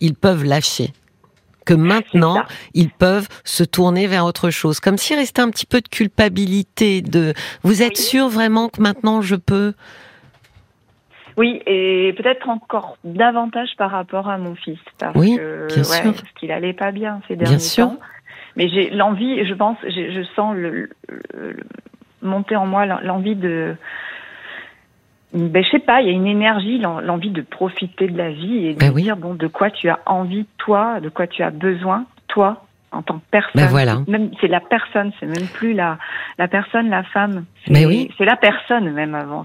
[0.00, 0.92] ils peuvent lâcher
[1.64, 2.42] que maintenant
[2.74, 7.00] ils peuvent se tourner vers autre chose, comme s'il restait un petit peu de culpabilité.
[7.02, 7.32] De,
[7.62, 9.72] vous êtes sûr vraiment que maintenant je peux?
[11.36, 16.14] Oui, et peut-être encore davantage par rapport à mon fils, parce oui, que, bien sûr.
[16.14, 17.86] parce qu'il allait pas bien ces derniers bien sûr.
[17.86, 17.98] temps.
[18.56, 21.56] Mais j'ai l'envie, je pense, je sens le, le,
[22.22, 23.74] monter en moi l'envie de
[25.34, 28.66] ben, je sais pas, il y a une énergie, l'envie de profiter de la vie
[28.66, 29.02] et de ben oui.
[29.02, 33.02] dire bon de quoi tu as envie toi, de quoi tu as besoin toi en
[33.02, 33.60] tant que personne.
[33.62, 34.00] Ben voilà.
[34.06, 35.98] Même c'est la personne, c'est même plus la
[36.38, 37.44] la personne, la femme.
[37.68, 38.10] Mais oui.
[38.16, 39.44] C'est la personne même avant.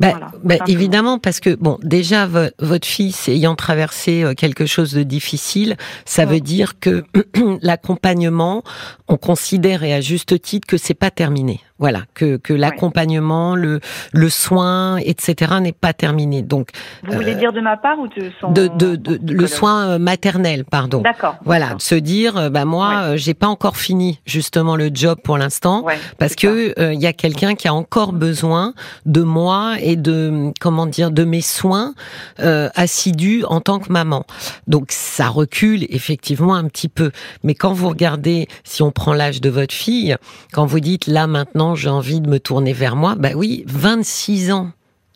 [0.00, 5.02] Voilà, bah, évidemment, parce que bon, déjà votre fils ayant traversé euh, quelque chose de
[5.04, 6.34] difficile, ça ouais.
[6.34, 7.04] veut dire que
[7.62, 8.62] l'accompagnement,
[9.08, 11.60] on considère et à juste titre que c'est pas terminé.
[11.80, 13.80] Voilà, que, que l'accompagnement, le,
[14.12, 15.54] le soin, etc.
[15.60, 16.42] n'est pas terminé.
[16.42, 16.68] Donc,
[17.02, 20.64] vous voulez dire de ma part ou de son de, de, de, le soin maternel,
[20.64, 21.00] pardon.
[21.00, 21.36] D'accord.
[21.44, 25.84] Voilà, de se dire, bah moi, j'ai pas encore fini justement le job pour l'instant,
[26.18, 28.74] parce que il y a quelqu'un qui a encore besoin
[29.06, 31.94] de moi et de comment dire de mes soins
[32.38, 34.24] assidus en tant que maman.
[34.66, 37.10] Donc ça recule effectivement un petit peu.
[37.42, 40.16] Mais quand vous regardez, si on prend l'âge de votre fille,
[40.52, 44.52] quand vous dites là maintenant j'ai envie de me tourner vers moi, bah oui, 26
[44.52, 44.70] ans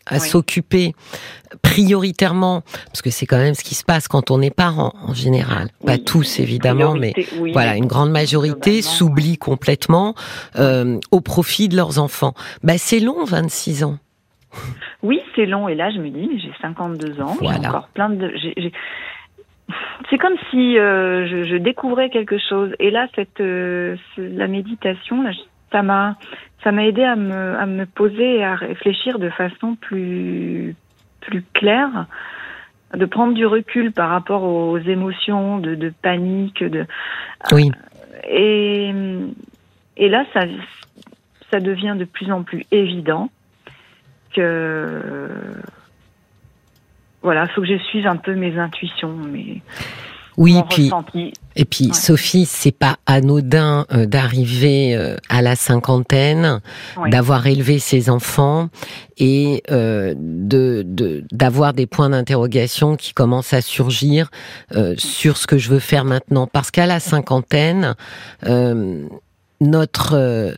[0.06, 0.92] à s'occuper
[1.62, 5.14] prioritairement, parce que c'est quand même ce qui se passe quand on est parent en
[5.14, 7.12] général, pas tous évidemment, mais
[7.52, 10.14] voilà, une grande majorité s'oublie complètement
[10.56, 12.34] euh, au profit de leurs enfants.
[12.62, 13.98] Bah c'est long, 26 ans.
[15.02, 18.32] Oui, c'est long, et là je me dis, j'ai 52 ans, j'ai encore plein de...
[20.10, 22.74] C'est comme si euh, je, je, découvrais quelque chose.
[22.78, 25.30] Et là, cette euh, la méditation, là,
[25.74, 26.16] ça m'a
[26.62, 30.76] ça m'a aidé à me à me poser et à réfléchir de façon plus
[31.20, 32.06] plus claire,
[32.94, 36.86] de prendre du recul par rapport aux émotions de, de panique, de
[37.52, 37.72] oui.
[38.28, 38.94] Et
[39.96, 40.42] et là, ça
[41.50, 43.30] ça devient de plus en plus évident
[44.32, 45.28] que
[47.22, 49.62] voilà, faut que je suive un peu mes intuitions, mais
[50.36, 50.90] oui, puis
[51.56, 56.60] et puis Sophie, c'est pas anodin euh, d'arriver euh, à la cinquantaine,
[57.06, 58.68] d'avoir élevé ses enfants
[59.16, 60.84] et euh, de
[61.30, 64.30] d'avoir des points d'interrogation qui commencent à surgir
[64.96, 67.94] sur ce que je veux faire maintenant, parce qu'à la cinquantaine,
[69.60, 70.54] notre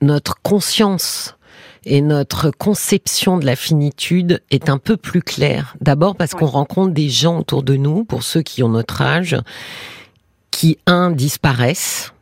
[0.00, 1.36] notre conscience
[1.84, 5.74] et notre conception de la finitude est un peu plus claire.
[5.80, 9.36] D'abord parce qu'on rencontre des gens autour de nous, pour ceux qui ont notre âge,
[10.50, 12.14] qui, un, disparaissent.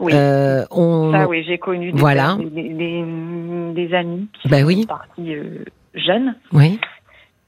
[0.00, 0.12] Oui.
[0.14, 1.12] Euh, on...
[1.12, 2.36] Ça, oui, j'ai connu des, voilà.
[2.40, 6.34] des, amis qui bah sont partis euh, jeunes.
[6.52, 6.80] Oui.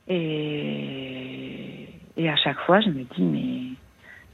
[0.08, 3.76] Et, et à chaque fois, je me dis, mais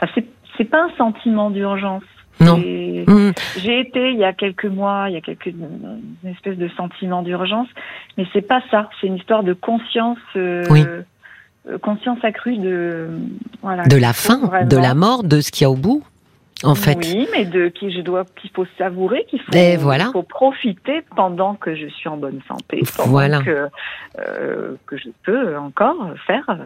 [0.01, 0.21] enfin,
[0.57, 2.03] c'est pas un sentiment d'urgence.
[2.41, 2.59] Non.
[2.59, 3.33] Mmh.
[3.59, 7.23] J'ai été il y a quelques mois, il y a quelques une espèce de sentiment
[7.23, 7.69] d'urgence,
[8.17, 8.89] mais c'est pas ça.
[9.01, 13.09] C'est une histoire de conscience, euh, euh conscience accrue de
[13.63, 13.85] voilà.
[13.85, 16.05] De la fin, de la mort, de ce qu'il y a au bout.
[16.65, 16.97] En fait.
[16.97, 20.11] Oui, mais de qui je dois, qu'il faut savourer, qu'il faut, voilà.
[20.13, 23.41] faut profiter pendant que je suis en bonne santé, pendant voilà.
[23.43, 23.69] que
[24.19, 26.65] euh, que je peux encore faire euh,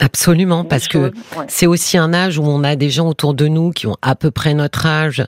[0.00, 1.12] Absolument, parce que
[1.48, 4.16] c'est aussi un âge où on a des gens autour de nous qui ont à
[4.16, 5.24] peu près notre âge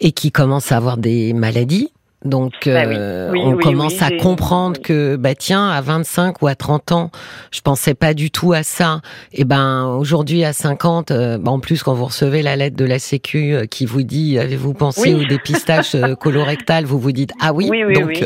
[0.00, 1.92] et qui commencent à avoir des maladies.
[2.26, 6.92] Donc, bah euh, on commence à comprendre que, bah tiens, à 25 ou à 30
[6.92, 7.10] ans,
[7.50, 9.00] je pensais pas du tout à ça.
[9.32, 12.84] Et ben, aujourd'hui, à 50, euh, bah, en plus, quand vous recevez la lettre de
[12.84, 17.52] la Sécu euh, qui vous dit, avez-vous pensé au dépistage colorectal, vous vous dites, ah
[17.52, 18.24] oui, donc,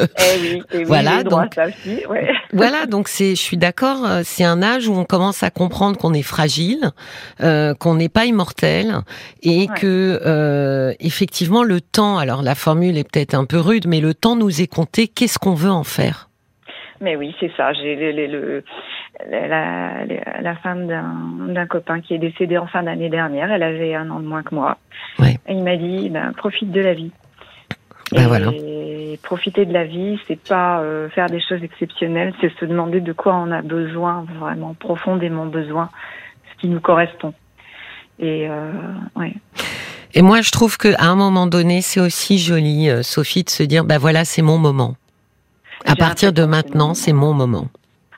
[0.73, 1.57] eh voilà, donc,
[2.53, 6.15] voilà, donc c'est, je suis d'accord, c'est un âge où on commence à comprendre qu'on
[6.15, 6.93] est fragile,
[7.39, 9.03] qu'on n'est pas immortel
[9.43, 14.15] et que, effectivement, le temps, alors la formule est peut-être un peu rude, mais le
[14.15, 15.09] temps nous est compté.
[15.09, 16.29] Qu'est-ce qu'on veut en faire?
[17.01, 17.73] Mais oui, c'est ça.
[17.73, 18.63] J'ai le,
[19.29, 20.05] la,
[20.41, 23.51] la, femme d'un copain qui est décédé en fin d'année dernière.
[23.51, 24.79] Elle avait un an de moins que moi.
[25.21, 27.11] Et il m'a dit, ben, profite de la vie.
[28.13, 28.51] Ben voilà.
[28.53, 33.01] Et profiter de la vie, c'est pas euh, faire des choses exceptionnelles, c'est se demander
[33.01, 35.89] de quoi on a besoin, vraiment profondément besoin,
[36.53, 37.35] ce qui nous correspond.
[38.19, 38.73] Et euh,
[39.17, 39.35] ouais.
[40.15, 43.63] Et moi, je trouve qu'à un moment donné, c'est aussi joli, euh, Sophie, de se
[43.63, 44.97] dire, bah voilà, c'est mon moment.
[45.87, 47.69] À partir de maintenant, c'est mon moment.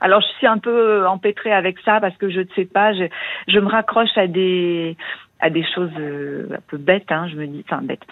[0.00, 3.05] Alors, je suis un peu empêtrée avec ça parce que je ne sais pas, je,
[3.46, 4.96] je me raccroche à des
[5.38, 7.11] à des choses euh, un peu bêtes.
[7.11, 8.02] Hein, je me dis, enfin bête.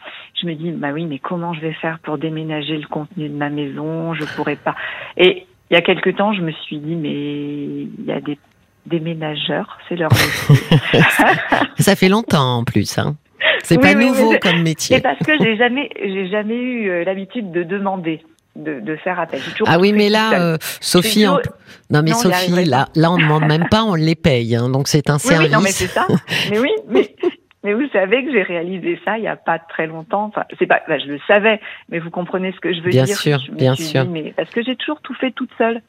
[0.41, 3.35] Je me dis, bah oui, mais comment je vais faire pour déménager le contenu de
[3.35, 4.15] ma maison?
[4.15, 4.75] Je pourrais pas.
[5.17, 8.37] Et il y a quelque temps, je me suis dit, mais il y a des
[8.87, 10.79] déménageurs, c'est leur métier.
[11.79, 12.99] ça fait longtemps en plus.
[12.99, 13.15] Hein.
[13.63, 14.97] C'est pas nouveau comme métier.
[14.97, 18.23] C'est parce que j'ai jamais, j'ai jamais eu euh, l'habitude de demander.
[18.57, 19.41] De, de, faire appel.
[19.67, 21.25] Ah oui, mais là, euh, Sophie,
[21.89, 24.89] non mais Sophie, là, là, on ne demande même pas, on les paye, hein, donc
[24.89, 25.47] c'est un service.
[25.47, 26.05] Oui, non mais c'est ça.
[26.51, 27.15] mais oui, mais,
[27.63, 30.25] mais vous savez que j'ai réalisé ça il y a pas très longtemps.
[30.25, 33.05] Enfin, c'est pas, bah, je le savais, mais vous comprenez ce que je veux bien
[33.05, 33.17] dire.
[33.17, 34.05] Sûr, bien sûr,
[34.37, 35.81] parce que j'ai toujours tout fait toute seule.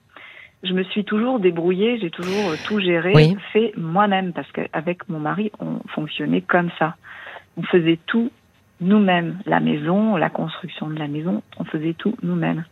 [0.63, 5.51] Je me suis toujours débrouillée, j'ai toujours tout géré, fait moi-même, parce qu'avec mon mari,
[5.59, 6.95] on fonctionnait comme ça
[7.57, 8.31] on faisait tout
[8.81, 9.37] nous-mêmes.
[9.45, 12.65] La maison, la construction de la maison, on faisait tout nous-mêmes.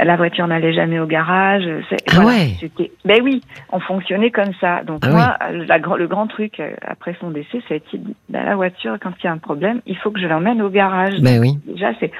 [0.00, 1.64] la voiture n'allait jamais au garage.
[2.16, 2.56] Ah ouais.
[3.04, 4.82] Ben oui, on fonctionnait comme ça.
[4.84, 8.44] Donc Ah moi, la, le grand truc euh, après son décès, ça a été ben,
[8.44, 11.20] la voiture quand il y a un problème, il faut que je l'emmène au garage.
[11.20, 11.58] Ben oui.
[11.66, 12.12] Déjà c'est.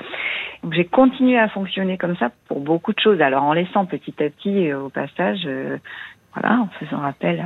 [0.72, 3.20] J'ai continué à fonctionner comme ça pour beaucoup de choses.
[3.20, 5.78] Alors en laissant petit à petit euh, au passage euh,
[6.40, 7.44] voilà, en faisant appel à...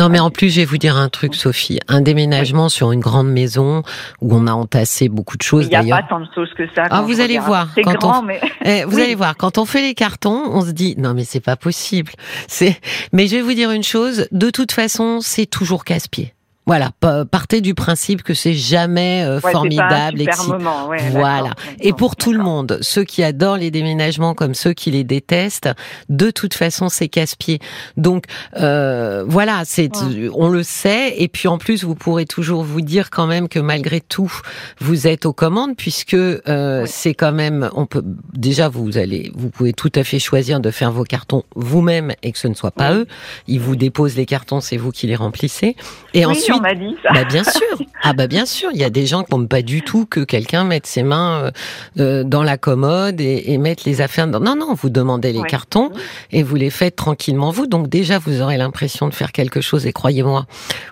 [0.00, 1.80] Non, mais en plus, je vais vous dire un truc, Sophie.
[1.88, 3.82] Un déménagement sur une grande maison
[4.20, 6.66] où on a entassé beaucoup de choses, Il n'y a pas tant de choses que
[6.74, 6.84] ça.
[6.90, 8.40] Ah, vous allez voir, C'est grand, on- mais...
[8.64, 9.02] Eh, vous Oui.
[9.02, 12.12] allez voir, quand on fait les cartons, on se dit non mais c'est pas possible.
[12.48, 12.78] C'est
[13.12, 16.34] mais je vais vous dire une chose, de toute façon, c'est toujours casse-pied.
[16.68, 20.34] Voilà, pa- partez du principe que c'est jamais euh, Ouais, c'est pas un formidable, super
[20.34, 20.58] excitant.
[20.58, 21.54] moment, ouais, Voilà.
[21.80, 25.70] Et pour tout le monde, ceux qui adorent les déménagements comme ceux qui les détestent,
[26.10, 27.58] de toute façon, c'est casse-pied.
[27.96, 28.24] Donc
[28.58, 30.28] euh, voilà, c'est Ouais.
[30.34, 31.14] on le sait.
[31.16, 34.30] Et puis en plus, vous pourrez toujours vous dire quand même que malgré tout,
[34.78, 36.88] vous êtes aux commandes puisque euh, Oui.
[36.92, 37.70] c'est quand même.
[37.74, 38.04] On peut
[38.34, 42.30] déjà vous allez, vous pouvez tout à fait choisir de faire vos cartons vous-même et
[42.32, 42.98] que ce ne soit pas Oui.
[42.98, 43.06] eux.
[43.46, 45.74] Ils vous déposent les cartons, c'est vous qui les remplissez.
[46.12, 47.10] Et oui, ensuite, on m'a dit ça.
[47.12, 47.78] bah bien sûr.
[48.02, 48.70] Ah bah bien sûr.
[48.72, 51.42] Il y a des gens qui n'aiment pas du tout que quelqu'un mette ses mains
[51.44, 51.50] euh,
[51.98, 54.26] euh, dans la commode et, et mette les affaires.
[54.28, 54.40] Dans...
[54.40, 55.48] Non non, vous demandez les Ouais.
[55.48, 55.90] cartons
[56.32, 57.66] et vous les faites tranquillement vous.
[57.66, 60.46] Donc déjà vous aurez l'impression de faire quelque chose et croyez-moi,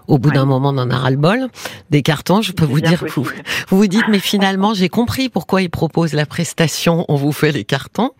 [0.08, 0.34] au bout Ouais.
[0.36, 1.48] d'un moment on en a ras le bol.
[1.90, 3.24] Des cartons, je peux vous dire, vous,
[3.68, 7.04] vous vous dites mais finalement j'ai compris pourquoi ils proposent la prestation.
[7.08, 8.10] On vous fait les cartons.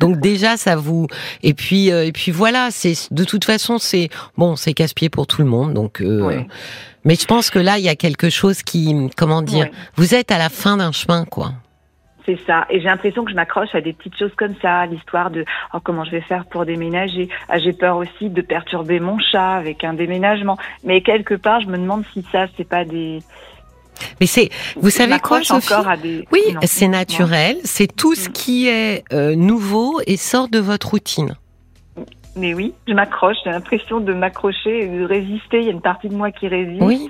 [0.00, 1.06] Donc déjà ça vous
[1.42, 2.68] et puis euh, et puis voilà.
[2.70, 5.74] C'est de toute façon c'est bon c'est casse-pied pour tout le monde.
[5.74, 6.46] Donc euh, Ouais.
[7.04, 9.72] Mais je pense que là, il y a quelque chose qui, comment dire, Ouais.
[9.96, 11.52] vous êtes à la fin d'un chemin, quoi.
[12.26, 12.64] C'est ça.
[12.70, 15.44] Et j'ai l'impression que je m'accroche à des petites choses comme ça, l'histoire de
[15.74, 17.28] oh, comment je vais faire pour déménager.
[17.50, 20.56] Ah, j'ai peur aussi de perturber mon chat avec un déménagement.
[20.84, 23.18] Mais quelque part, je me demande si ça, c'est pas des.
[24.20, 26.26] Mais c'est, vous je savez quoi, Sophie encore à des...
[26.32, 27.58] Oui, c'est naturel.
[27.64, 28.32] C'est tout ce Mm.
[28.32, 31.36] qui est euh, nouveau et sort de votre routine.
[32.36, 33.36] Mais oui, je m'accroche.
[33.44, 35.58] J'ai l'impression de m'accrocher et de résister.
[35.60, 37.08] Il y a une partie de moi qui résiste Oui.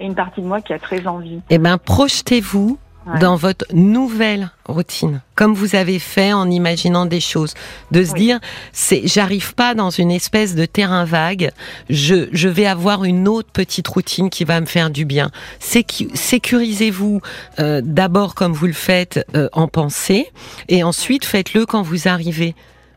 [0.00, 1.40] et une partie de moi qui a très envie.
[1.50, 3.18] Eh ben, projetez-vous Ouais.
[3.18, 7.52] dans votre nouvelle routine, comme vous avez fait en imaginant des choses,
[7.90, 8.20] de se Oui.
[8.20, 8.38] dire,
[8.70, 11.50] c'est, j'arrive pas dans une espèce de terrain vague,
[11.90, 15.32] je, je vais avoir une autre petite routine qui va me faire du bien.
[15.58, 17.20] Sécu- sécurisez-vous
[17.58, 20.28] euh, d'abord comme vous le faites euh, en pensée,
[20.68, 22.54] et ensuite faites-le quand vous arrivez.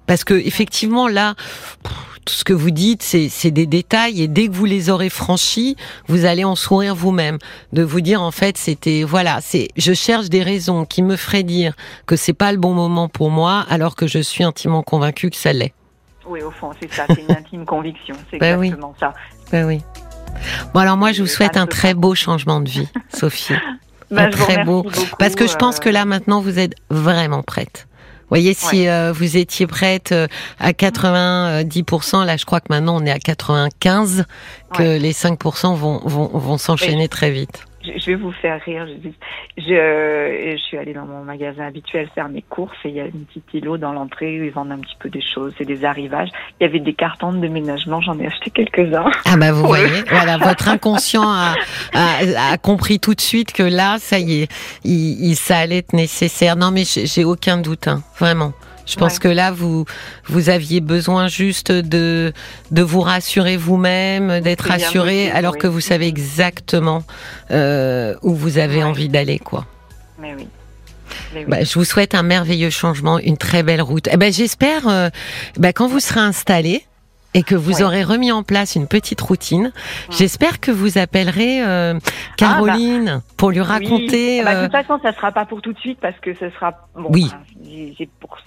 [0.08, 1.36] Parce que effectivement là,
[2.26, 5.76] tout ce que vous dites, c'est des détails et dès que vous les aurez franchis,
[6.08, 7.38] vous allez en sourire vous-même.
[7.74, 11.44] De vous dire en fait, c'était voilà, c'est je cherche des raisons qui me feraient
[11.44, 11.74] dire
[12.08, 15.36] que c'est pas le bon moment pour moi, alors que je suis intimement convaincue que
[15.38, 15.74] ça l'est.
[16.28, 17.06] Oui, au fond, c'est ça.
[17.10, 18.16] C'est une intime conviction.
[18.32, 18.68] C'est Ben oui.
[18.68, 19.14] exactement ça.
[19.52, 19.82] Ben oui.
[20.74, 23.54] Bon alors moi je vous souhaite un très beau changement de vie, Sophie.
[24.12, 24.84] Ben, Un très beau.
[24.84, 27.88] beaucoup, Parce que je pense euh, que là maintenant vous êtes vraiment prête.
[28.26, 30.28] Vous voyez, si euh, vous étiez prête euh,
[30.60, 34.24] à 90%, là je crois que maintenant on est à 95%,
[34.74, 35.00] que Ouais.
[35.00, 37.66] les 5% vont, vont, vont s'enchaîner très vite.
[37.86, 38.88] Je, je vais vous faire rire.
[38.88, 39.10] Je,
[39.58, 39.64] je,
[40.52, 43.26] je suis allée dans mon magasin habituel faire mes courses et il y a une
[43.26, 46.30] petite îlot dans l'entrée où ils vendent un petit peu des choses, c'est des arrivages.
[46.60, 49.10] Il y avait des cartons de déménagement, j'en ai acheté quelques-uns.
[49.26, 51.54] Ah bah vous voyez, voilà, votre inconscient a,
[51.94, 54.52] a, a compris tout de suite que là, ça y est,
[54.84, 56.56] il, il- ça allait être nécessaire.
[56.56, 58.54] Non mais j'ai j'ai aucun doute, hein, vraiment.
[58.86, 59.20] Je pense Ouais.
[59.20, 59.86] que là, vous
[60.28, 62.34] vous aviez besoin juste de
[62.72, 65.60] de vous rassurer vous-même, d'être rassuré, alors oui.
[65.60, 67.04] que vous savez exactement
[67.52, 68.84] euh, où vous avez Ouais.
[68.84, 69.66] envie d'aller, quoi.
[70.20, 70.48] Mais oui.
[71.34, 71.46] Mais oui.
[71.48, 74.08] Bah, je vous souhaite un merveilleux changement, une très belle route.
[74.12, 75.10] Eh ben, j'espère, euh,
[75.58, 76.84] bah, quand vous serez installé
[77.36, 79.72] et que vous aurez remis en place une petite routine.
[79.76, 80.12] Ah.
[80.18, 83.34] J'espère que vous appellerez euh, ah, Caroline bah.
[83.38, 84.40] pour lui raconter.
[84.40, 86.34] Ah, bah, de euh, toute façon, ça sera pas pour tout de suite parce que
[86.34, 87.30] ce sera bon, oui.
[87.32, 88.38] Hein, pour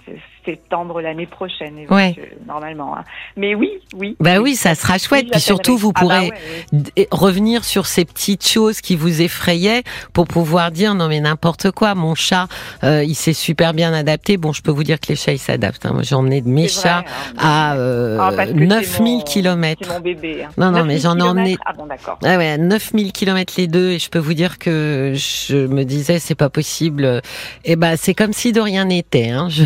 [0.45, 2.15] septembre l'année prochaine, ouais.
[2.17, 2.97] Euh, normalement.
[2.97, 3.03] Hein.
[3.37, 4.15] Mais oui, oui.
[4.19, 5.25] Bah oui, ça sera chouette.
[5.25, 6.31] Oui, Puis surtout, vous bah pourrez
[7.11, 9.83] revenir sur ces petites choses qui vous effrayaient
[10.13, 11.93] pour pouvoir dire non mais n'importe quoi.
[11.93, 12.47] Mon chat,
[12.83, 14.37] euh, il s'est super bien adapté.
[14.37, 15.85] Bon, je peux vous dire que les chats ils s'adaptent.
[15.85, 15.91] Hein.
[15.93, 17.03] Moi, j'ai emmené mes chats
[17.37, 17.75] hein.
[17.75, 19.81] à 9 9000 mon- kilomètres.
[19.85, 20.43] C'est mon bébé.
[20.43, 20.49] hein.
[20.57, 22.17] Non, non, 9000 mais j'en ai emmené- Ah bon, d'accord.
[22.23, 26.19] Ah ouais, 9000 kilomètres les deux, et je peux vous dire que je me disais,
[26.19, 27.21] c'est pas possible.
[27.65, 29.29] Et ben, c'est comme si de rien n'était.
[29.29, 29.47] Hein.
[29.49, 29.63] Je...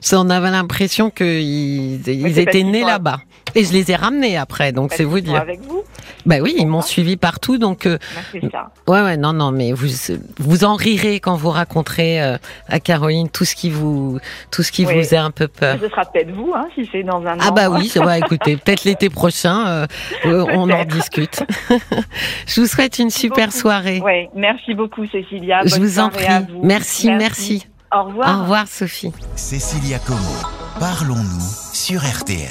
[0.00, 3.18] ça, on avait l'impression qu'ils ils c'est étaient nés là-bas.
[3.54, 5.36] Et je les ai ramenés après, donc c'est vous dire.
[5.36, 5.82] Avec vous,
[6.26, 8.70] Bah oui, ils m'ont suivi partout, donc euh, Bah, c'est ça.
[8.86, 9.88] ouais, ouais, non, non, mais vous
[10.38, 12.36] vous en rirez quand vous raconterez euh,
[12.68, 14.18] à Caroline tout ce qui vous
[14.50, 14.92] tout ce qui Oui.
[14.92, 15.78] vous faisait un peu peur.
[15.80, 17.52] Ce sera peut-être vous, hein, si c'est dans un Ah an.
[17.52, 18.18] bah oui, ça va.
[18.18, 19.86] Écoutez, peut-être l'été prochain, euh,
[20.26, 21.42] euh, on en discute.
[22.46, 23.58] je vous souhaite une super beaucoup.
[23.58, 24.00] soirée.
[24.00, 25.60] Ouais, merci beaucoup, Cécilia.
[25.64, 26.26] Je vous en prie.
[26.62, 27.66] Merci, merci.
[27.92, 28.38] Au revoir.
[28.38, 29.12] Au revoir, Sophie.
[29.36, 30.18] Cécilia Como,
[30.78, 31.40] Parlons-nous
[31.72, 32.38] sur RTL.